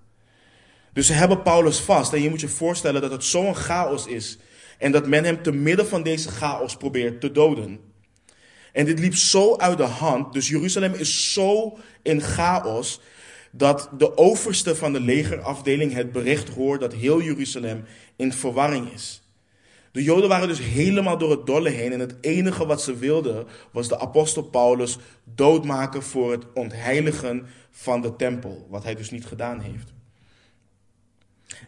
[0.93, 4.37] Dus ze hebben Paulus vast en je moet je voorstellen dat het zo'n chaos is
[4.77, 7.79] en dat men hem te midden van deze chaos probeert te doden.
[8.71, 13.01] En dit liep zo uit de hand, dus Jeruzalem is zo in chaos
[13.51, 17.85] dat de overste van de legerafdeling het bericht hoort dat heel Jeruzalem
[18.15, 19.21] in verwarring is.
[19.91, 23.47] De Joden waren dus helemaal door het dolle heen en het enige wat ze wilden
[23.71, 29.25] was de apostel Paulus doodmaken voor het ontheiligen van de tempel, wat hij dus niet
[29.25, 29.92] gedaan heeft.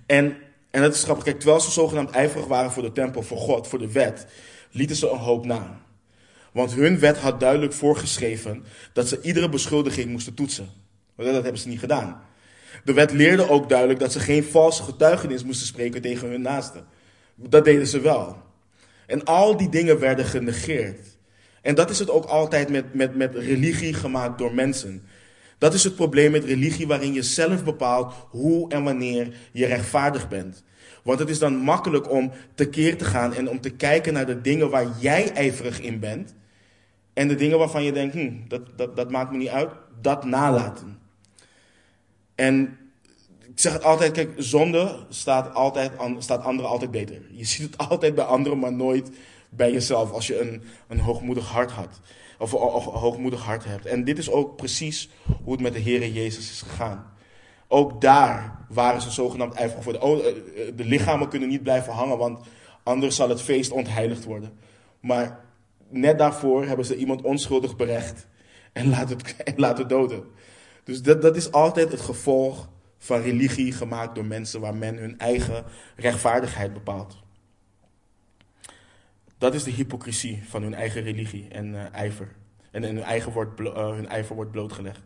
[0.06, 0.38] En,
[0.72, 3.68] en het is grappig, kijk, terwijl ze zogenaamd ijverig waren voor de tempel, voor God,
[3.68, 4.26] voor de wet,
[4.72, 5.82] lieten ze een hoop na.
[6.52, 8.64] Want hun wet had duidelijk voorgeschreven
[8.94, 10.70] dat ze iedere beschuldiging moesten toetsen.
[11.16, 12.22] Maar dat hebben ze niet gedaan.
[12.84, 16.86] De wet leerde ook duidelijk dat ze geen valse getuigenis moesten spreken tegen hun naasten.
[17.36, 18.38] Dat deden ze wel.
[19.08, 21.00] En al die dingen werden genegeerd.
[21.62, 25.04] En dat is het ook altijd met, met, met religie gemaakt door mensen.
[25.58, 30.28] Dat is het probleem met religie waarin je zelf bepaalt hoe en wanneer je rechtvaardig
[30.28, 30.64] bent.
[31.04, 34.42] Want het is dan makkelijk om tekeer te gaan en om te kijken naar de
[34.42, 36.36] dingen waar jij ijverig in bent.
[37.14, 39.70] En de dingen waarvan je denkt, hm, dat, dat, dat maakt me niet uit,
[40.02, 41.00] dat nalaten.
[42.36, 42.78] En
[43.40, 47.22] ik zeg het altijd, kijk, zonde staat, altijd, staat anderen altijd beter.
[47.32, 49.10] Je ziet het altijd bij anderen, maar nooit
[49.50, 52.00] bij jezelf als je een, een hoogmoedig hart had.
[52.40, 52.60] Of een,
[52.92, 53.86] hoogmoedig hart hebt.
[53.86, 55.10] En dit is ook precies
[55.44, 57.14] hoe het met de Heer Jezus is gegaan.
[57.68, 59.86] Ook daar waren ze zogenaamd ijverig.
[59.86, 62.40] De, eh, eh, de lichamen kunnen niet blijven hangen, want
[62.84, 64.58] anders zal het feest ontheiligd worden.
[65.00, 65.40] Maar
[65.90, 68.28] net daarvoor hebben ze iemand onschuldig berecht
[68.74, 70.24] en laten, en laten doden.
[70.84, 75.18] Dus dat, dat is altijd het gevolg van religie gemaakt door mensen waar men hun
[75.18, 75.64] eigen
[75.96, 77.24] rechtvaardigheid bepaalt.
[79.38, 82.36] Dat is de hypocrisie van hun eigen religie en uh, ijver.
[82.72, 85.02] En, hun, eigen wordt, uh, hun ijver wordt blootgelegd.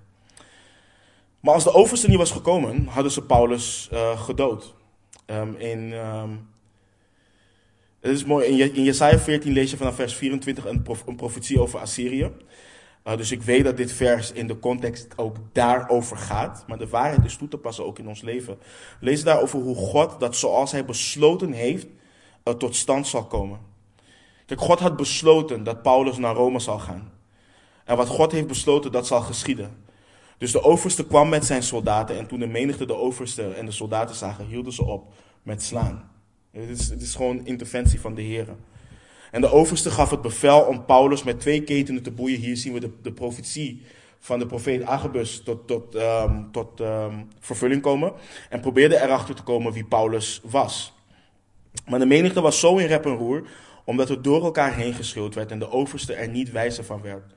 [1.39, 4.75] Maar als de overste niet was gekomen, hadden ze Paulus uh, gedood.
[5.25, 6.49] Um, in, um,
[7.99, 11.79] het is mooi, in, Jesaja 14 lees je vanaf vers 24 een, een profetie over
[11.79, 12.31] Assyrië.
[13.03, 16.63] Dus ik weet dat dit vers in de context ook daarover gaat.
[16.67, 18.57] Maar de waarheid is toe te passen ook in ons leven.
[18.99, 21.87] Lees daarover hoe God dat zoals hij besloten heeft,
[22.57, 23.59] tot stand zal komen.
[24.49, 27.11] Kijk, God had besloten dat Paulus naar Rome zal gaan.
[27.85, 29.71] En wat God heeft besloten, dat zal geschieden.
[30.37, 33.71] Dus de overste kwam met zijn soldaten en toen de menigte de overste en de
[33.71, 36.11] soldaten zagen, hielden ze op met slaan.
[36.51, 38.47] Het is, het is gewoon interventie van de Heer.
[39.31, 42.39] En de overste gaf het bevel om Paulus met twee ketenen te boeien.
[42.39, 43.81] Hier zien we de, de profetie
[44.19, 48.13] van de profeet Agabus tot, tot, um, tot um, vervulling komen.
[48.49, 50.93] En probeerde erachter te komen wie Paulus was.
[51.85, 53.47] Maar de menigte was zo in rep en roer
[53.89, 57.33] omdat er door elkaar heen geschreeuwd werd en de overste er niet wijzer van werd.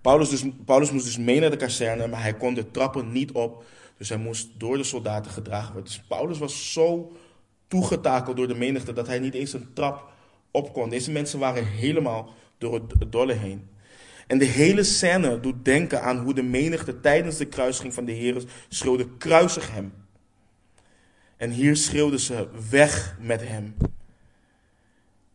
[0.00, 3.32] Paulus, dus, Paulus moest dus mee naar de kazerne, maar hij kon de trappen niet
[3.32, 3.64] op.
[3.98, 5.92] Dus hij moest door de soldaten gedragen worden.
[5.92, 7.12] Dus Paulus was zo
[7.68, 10.12] toegetakeld door de menigte dat hij niet eens een trap
[10.50, 10.88] op kon.
[10.88, 13.68] Deze mensen waren helemaal door het dolle heen.
[14.26, 18.12] En de hele scène doet denken aan hoe de menigte tijdens de kruising van de
[18.12, 19.92] Heer schreeuwde: kruisig hem.
[21.36, 23.74] En hier schreeuwden ze: weg met hem.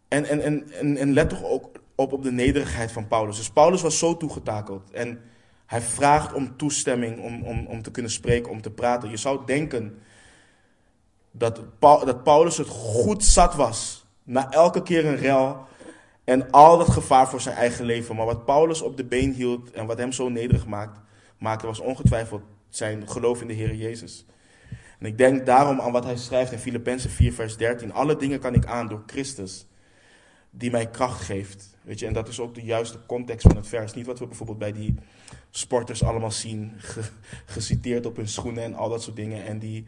[0.09, 0.41] En, en,
[0.71, 3.37] en, en, let toch ook op, op de nederigheid van Paulus.
[3.37, 4.91] Dus Paulus was zo toegetakeld.
[4.91, 5.21] En
[5.65, 9.09] hij vraagt om toestemming om, om, om te kunnen spreken, om te praten.
[9.09, 10.01] Je zou denken
[11.31, 14.05] dat, dat Paulus het goed zat was.
[14.23, 15.67] Na elke keer een rel.
[16.23, 18.15] En al dat gevaar voor zijn eigen leven.
[18.15, 20.99] Maar wat Paulus op de been hield en wat hem zo nederig maakt,
[21.37, 24.25] maakte, was ongetwijfeld zijn geloof in de Heer Jezus.
[24.99, 27.93] En ik denk daarom aan wat hij schrijft in Filippenzen 4, vers 13.
[27.93, 29.67] Alle dingen kan ik aan door Christus
[30.49, 31.77] die mij kracht geeft.
[31.81, 33.93] Weet je, en dat is ook de juiste context van het vers.
[33.93, 34.95] Niet wat we bijvoorbeeld bij die
[35.49, 36.73] sporters allemaal zien,
[37.45, 39.45] geciteerd op hun schoenen en al dat soort dingen.
[39.45, 39.85] En die,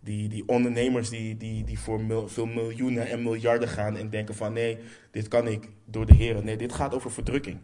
[0.00, 4.52] die, die ondernemers die, die, die voor veel miljoenen en miljarden gaan en denken van
[4.52, 4.78] nee,
[5.10, 6.44] dit kan ik door de Heer.
[6.44, 7.58] Nee, dit gaat over verdrukking.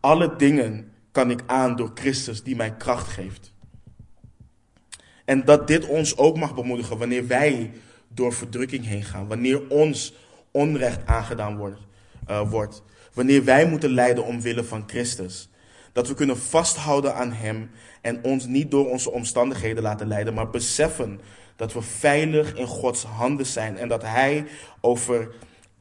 [0.00, 3.52] Alle dingen kan ik aan door Christus die mij kracht geeft.
[5.24, 7.70] En dat dit ons ook mag bemoedigen wanneer wij
[8.08, 9.26] door verdrukking heen gaan.
[9.26, 10.14] Wanneer ons
[10.58, 11.80] onrecht aangedaan wordt,
[12.30, 12.82] uh, wordt.
[13.12, 15.48] Wanneer wij moeten lijden omwille van Christus.
[15.92, 20.50] Dat we kunnen vasthouden aan Hem en ons niet door onze omstandigheden laten leiden, maar
[20.50, 21.20] beseffen
[21.56, 24.46] dat we veilig in Gods handen zijn en dat Hij
[24.80, 25.30] over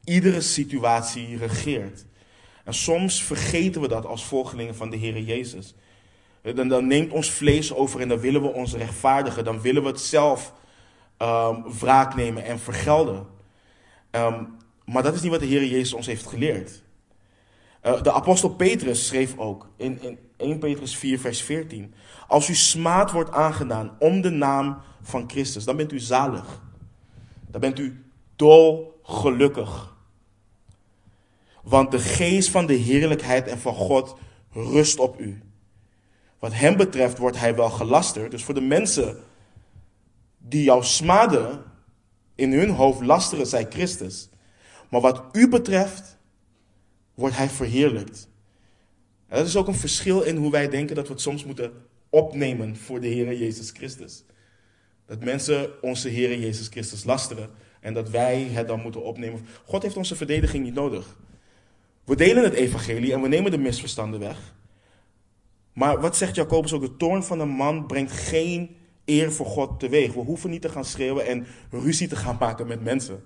[0.03, 2.05] iedere situatie regeert.
[2.63, 5.75] En soms vergeten we dat als volgelingen van de Heer Jezus.
[6.41, 9.43] Dan, dan, neemt ons vlees over en dan willen we ons rechtvaardigen.
[9.43, 10.53] Dan willen we het zelf
[11.17, 13.25] um, wraak nemen en vergelden.
[14.11, 14.56] Um,
[14.91, 16.83] maar dat is niet wat de Heer Jezus ons heeft geleerd.
[17.85, 21.93] Uh, de apostel Petrus schreef ook in, in 1 Petrus 4, vers 14.
[22.27, 26.61] Als u smaad wordt aangedaan om de naam van Christus, dan bent u zalig.
[27.47, 29.95] Dan bent u dolgelukkig.
[31.63, 34.15] Want de geest van de heerlijkheid en van God
[34.51, 35.41] rust op u.
[36.39, 38.31] Wat hem betreft wordt hij wel gelasterd.
[38.31, 39.17] Dus voor de mensen
[40.37, 41.63] die jou smaden,
[42.35, 44.29] in hun hoofd lasteren zij Christus.
[44.89, 46.17] Maar wat u betreft,
[47.13, 48.29] wordt hij verheerlijkt.
[49.29, 51.71] Dat is ook een verschil in hoe wij denken dat we het soms moeten
[52.09, 54.23] opnemen voor de Heer Jezus Christus.
[55.05, 57.49] Dat mensen onze Heer Jezus Christus lasteren
[57.81, 59.45] en dat wij het dan moeten opnemen.
[59.65, 61.17] God heeft onze verdediging niet nodig.
[62.03, 64.55] We delen het evangelie en we nemen de misverstanden weg.
[65.73, 66.81] Maar wat zegt Jacobus ook?
[66.81, 68.75] De toorn van een man brengt geen
[69.05, 70.13] eer voor God teweeg.
[70.13, 73.23] We hoeven niet te gaan schreeuwen en ruzie te gaan maken met mensen.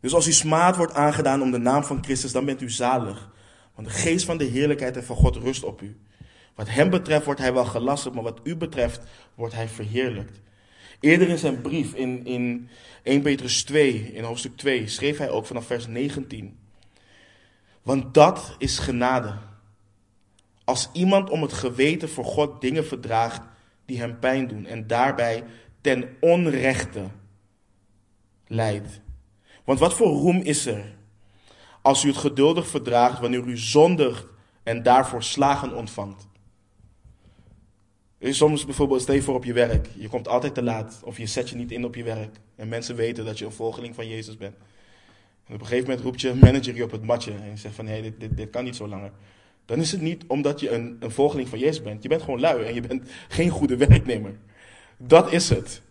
[0.00, 3.30] Dus als u smaad wordt aangedaan om de naam van Christus, dan bent u zalig.
[3.74, 5.96] Want de geest van de heerlijkheid en van God rust op u.
[6.54, 9.00] Wat hem betreft wordt hij wel gelasterd, maar wat u betreft
[9.34, 10.40] wordt hij verheerlijkt.
[11.00, 12.68] Eerder in zijn brief, in, in
[13.02, 16.58] 1 Petrus 2, in hoofdstuk 2, schreef hij ook vanaf vers 19.
[17.82, 19.34] Want dat is genade.
[20.64, 23.42] Als iemand om het geweten voor God dingen verdraagt
[23.84, 25.44] die hem pijn doen en daarbij
[25.80, 27.04] ten onrechte
[28.46, 29.00] leidt.
[29.64, 30.98] Want wat voor roem is er
[31.82, 34.26] als u het geduldig verdraagt wanneer u zondigt
[34.62, 36.28] en daarvoor slagen ontvangt?
[38.20, 41.26] Soms bijvoorbeeld, stel je voor op je werk, je komt altijd te laat of je
[41.26, 44.08] zet je niet in op je werk en mensen weten dat je een volgeling van
[44.08, 44.54] Jezus bent.
[45.46, 47.74] En op een gegeven moment roept je manager je op het matje en je zegt
[47.74, 49.10] van hé, hey, dit, dit, dit kan niet zo langer.
[49.64, 52.02] Dan is het niet omdat je een, een volgeling van Jezus bent.
[52.02, 54.38] Je bent gewoon lui en je bent geen goede werknemer.
[54.96, 55.82] Dat is het.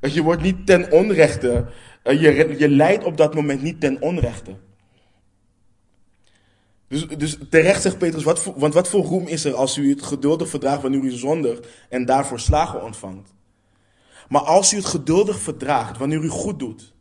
[0.00, 1.66] Je wordt niet ten onrechte,
[2.02, 4.56] je, je leidt op dat moment niet ten onrechte.
[6.88, 9.90] Dus, dus terecht zegt Petrus, wat voor, want wat voor roem is er als u
[9.90, 13.34] het geduldig verdraagt wanneer u zondigt en daarvoor slagen ontvangt?
[14.28, 16.94] Maar als u het geduldig verdraagt wanneer u goed doet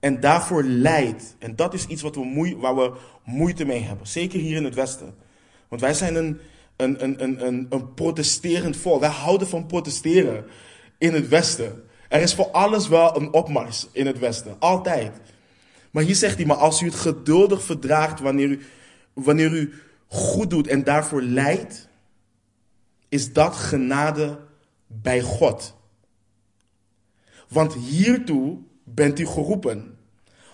[0.00, 2.92] en daarvoor lijdt, en dat is iets wat we moe, waar we
[3.24, 5.14] moeite mee hebben, zeker hier in het Westen.
[5.68, 6.40] Want wij zijn een,
[6.76, 9.00] een, een, een, een, een protesterend volk.
[9.00, 10.44] Wij houden van protesteren
[10.98, 11.82] in het Westen.
[12.10, 15.20] Er is voor alles wel een opmars in het Westen, altijd.
[15.90, 18.60] Maar hier zegt hij, maar als u het geduldig verdraagt wanneer u
[19.12, 19.72] wanneer u
[20.06, 21.88] goed doet en daarvoor lijdt,
[23.08, 24.38] is dat genade
[24.86, 25.74] bij God.
[27.48, 29.98] Want hiertoe bent u geroepen,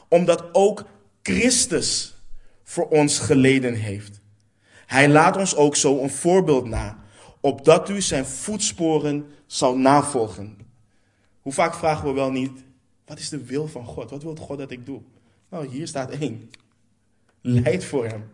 [0.09, 0.85] omdat ook
[1.23, 2.15] Christus
[2.65, 4.21] voor ons geleden heeft.
[4.87, 6.99] Hij laat ons ook zo een voorbeeld na,
[7.41, 10.66] opdat u zijn voetsporen zal navolgen.
[11.47, 12.65] Hoe vaak vragen we wel niet,
[13.05, 14.11] wat is de wil van God?
[14.11, 15.01] Wat wil God dat ik doe?
[15.51, 16.51] Nou, hier staat één.
[17.41, 18.31] Leid voor hem.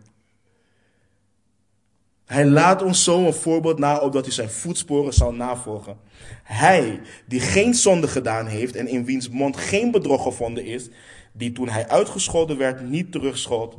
[2.25, 5.97] Hij laat ons zo een voorbeeld na, opdat hij zijn voetsporen zal navolgen.
[6.43, 10.89] Hij, die geen zonde gedaan heeft en in wiens mond geen bedrog gevonden is,
[11.31, 13.77] die toen hij uitgescholden werd niet terugschold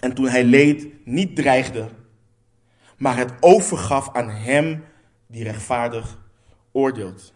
[0.00, 1.88] en toen hij leed niet dreigde,
[2.96, 4.84] maar het overgaf aan hem
[5.26, 6.18] die rechtvaardig
[6.72, 7.34] oordeelt.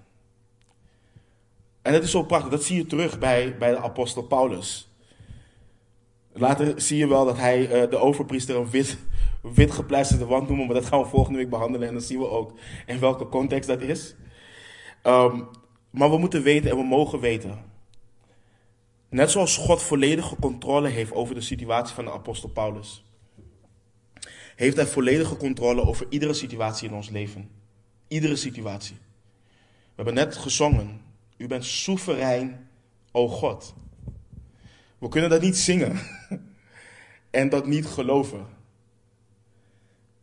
[1.82, 4.90] En dat is zo prachtig, dat zie je terug bij, bij de apostel Paulus.
[6.32, 8.98] Later zie je wel dat hij uh, de overpriester een wit
[9.42, 12.28] wit gepleisterde wand noemen, maar dat gaan we volgende week behandelen en dan zien we
[12.28, 14.14] ook in welke context dat is.
[15.02, 15.48] Um,
[15.90, 17.64] maar we moeten weten en we mogen weten.
[19.08, 23.04] Net zoals God volledige controle heeft over de situatie van de apostel Paulus,
[24.56, 27.50] heeft hij volledige controle over iedere situatie in ons leven.
[28.08, 28.96] Iedere situatie.
[29.66, 31.00] We hebben net gezongen.
[31.40, 32.68] U bent soeverein,
[33.10, 33.74] o God.
[34.98, 35.98] We kunnen dat niet zingen
[37.30, 38.46] en dat niet geloven.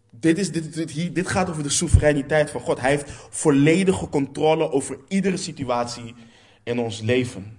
[0.09, 2.79] Dit, is, dit, dit, dit gaat over de soevereiniteit van God.
[2.79, 6.15] Hij heeft volledige controle over iedere situatie
[6.63, 7.57] in ons leven.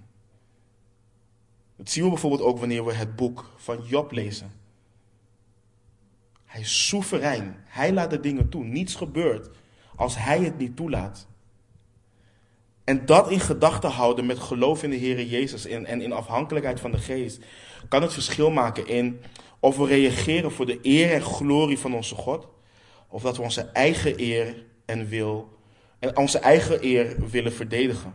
[1.76, 4.52] Dat zien we bijvoorbeeld ook wanneer we het boek van Job lezen.
[6.44, 7.56] Hij is soeverein.
[7.64, 8.64] Hij laat de dingen toe.
[8.64, 9.50] Niets gebeurt
[9.96, 11.26] als hij het niet toelaat.
[12.88, 16.80] En dat in gedachten houden met geloof in de Heer Jezus en, en in afhankelijkheid
[16.80, 17.40] van de Geest,
[17.88, 19.20] kan het verschil maken in
[19.60, 22.48] of we reageren voor de eer en glorie van onze God,
[23.08, 25.58] of dat we onze eigen eer en wil
[25.98, 28.14] en onze eigen eer willen verdedigen.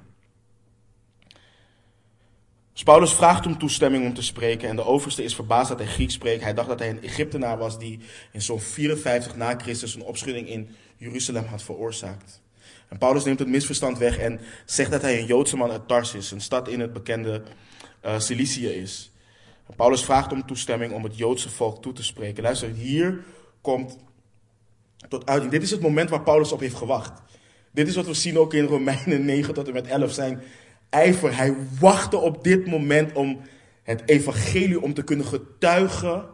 [2.71, 5.87] Dus Paulus vraagt om toestemming om te spreken en de overste is verbaasd dat hij
[5.87, 6.43] Grieks spreekt.
[6.43, 7.99] Hij dacht dat hij een Egyptenaar was die
[8.31, 12.42] in zo'n 54 na Christus een opschudding in Jeruzalem had veroorzaakt.
[12.93, 16.31] En Paulus neemt het misverstand weg en zegt dat hij een Joodse man uit Tarsus,
[16.31, 17.43] een stad in het bekende
[18.05, 19.11] uh, Cilicië is.
[19.75, 22.43] Paulus vraagt om toestemming om het Joodse volk toe te spreken.
[22.43, 23.23] Luister, hier
[23.61, 23.97] komt
[25.09, 25.51] tot uiting.
[25.51, 27.21] Dit is het moment waar Paulus op heeft gewacht.
[27.71, 30.41] Dit is wat we zien ook in Romeinen 9 tot en met 11 zijn
[30.89, 31.35] ijver.
[31.35, 33.41] Hij wachtte op dit moment om
[33.83, 36.25] het evangelie, om te kunnen getuigen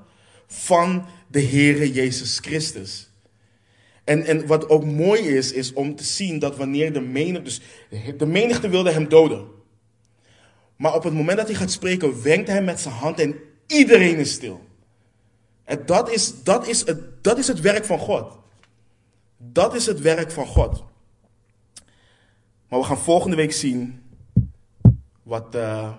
[0.47, 3.08] van de Heere Jezus Christus.
[4.09, 7.61] En, en wat ook mooi is, is om te zien dat wanneer de menigte, dus
[8.17, 9.47] de menigte wilde hem doden.
[10.75, 13.35] Maar op het moment dat hij gaat spreken, wenkt hij met zijn hand en
[13.67, 14.67] iedereen is stil.
[15.63, 18.37] En dat is, dat is, het, dat is het werk van God.
[19.37, 20.83] Dat is het werk van God.
[22.67, 24.01] Maar we gaan volgende week zien
[25.23, 25.93] wat, uh,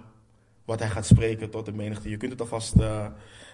[0.64, 2.10] wat hij gaat spreken tot de menigte.
[2.10, 3.06] Je kunt het alvast uh,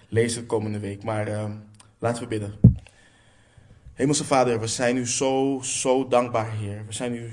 [0.07, 1.03] lezen komende week.
[1.03, 1.51] Maar uh,
[1.99, 2.66] laten we bidden.
[3.97, 6.85] Hemelse Vader, we zijn u zo, zo dankbaar, Heer.
[6.85, 7.31] We zijn u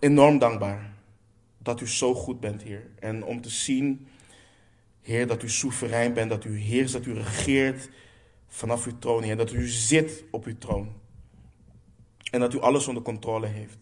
[0.00, 0.94] enorm dankbaar
[1.58, 2.90] dat u zo goed bent, Heer.
[2.98, 4.06] En om te zien,
[5.02, 7.90] Heer, dat u soeverein bent, dat u heerst, dat u regeert
[8.48, 9.36] vanaf uw troon, Heer.
[9.36, 10.92] Dat u zit op uw troon.
[12.30, 13.78] En dat u alles onder controle heeft.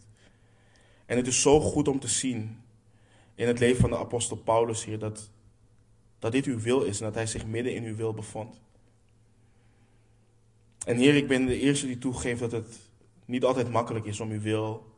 [1.06, 2.62] En het is zo goed om te zien
[3.34, 5.30] in het leven van de apostel Paulus, Heer, dat,
[6.18, 8.60] dat dit uw wil is en dat hij zich midden in uw wil bevond.
[10.84, 12.78] En Heer, ik ben de eerste die toegeeft dat het
[13.24, 14.92] niet altijd makkelijk is om uw wil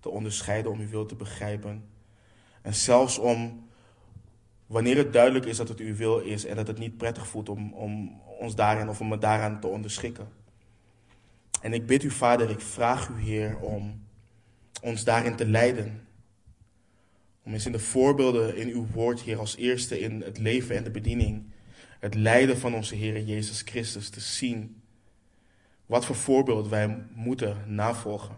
[0.00, 1.84] te onderscheiden, om uw wil te begrijpen.
[2.62, 3.68] En zelfs om,
[4.66, 7.48] wanneer het duidelijk is dat het uw wil is en dat het niet prettig voelt
[7.48, 10.28] om, om ons daarin of om me daaraan te onderschikken.
[11.60, 14.02] En ik bid u, Vader, ik vraag u, Heer, om
[14.82, 16.06] ons daarin te leiden.
[17.44, 20.84] Om eens in de voorbeelden in uw woord, Heer, als eerste in het leven en
[20.84, 21.52] de bediening,
[21.98, 24.79] het lijden van onze Heer Jezus Christus te zien.
[25.90, 28.36] Wat voor voorbeeld wij moeten navolgen.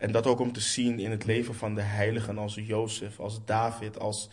[0.00, 3.44] En dat ook om te zien in het leven van de heiligen als Jozef, als
[3.44, 4.28] David, als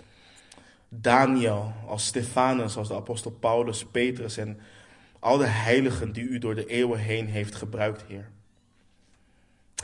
[0.89, 4.59] Daniel, als Stefanus, als de apostel Paulus, Petrus en
[5.19, 8.29] al de heiligen die u door de eeuwen heen heeft gebruikt, Heer.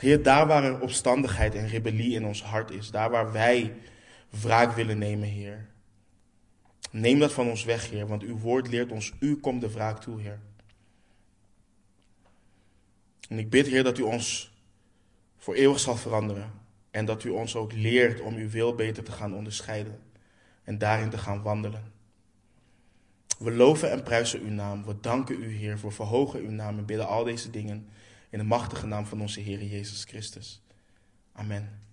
[0.00, 3.74] Heer, daar waar er opstandigheid en rebellie in ons hart is, daar waar wij
[4.30, 5.66] wraak willen nemen, Heer.
[6.90, 10.00] Neem dat van ons weg, Heer, want uw woord leert ons, u komt de wraak
[10.00, 10.38] toe, Heer.
[13.28, 14.54] En ik bid, Heer, dat u ons
[15.36, 16.52] voor eeuwig zal veranderen
[16.90, 19.98] en dat u ons ook leert om uw wil beter te gaan onderscheiden
[20.64, 21.92] en daarin te gaan wandelen.
[23.38, 24.84] We loven en prijzen uw naam.
[24.84, 27.88] We danken u, Heer, voor verhogen uw naam en bidden al deze dingen
[28.30, 30.62] in de machtige naam van onze Heer Jezus Christus.
[31.32, 31.84] Amen.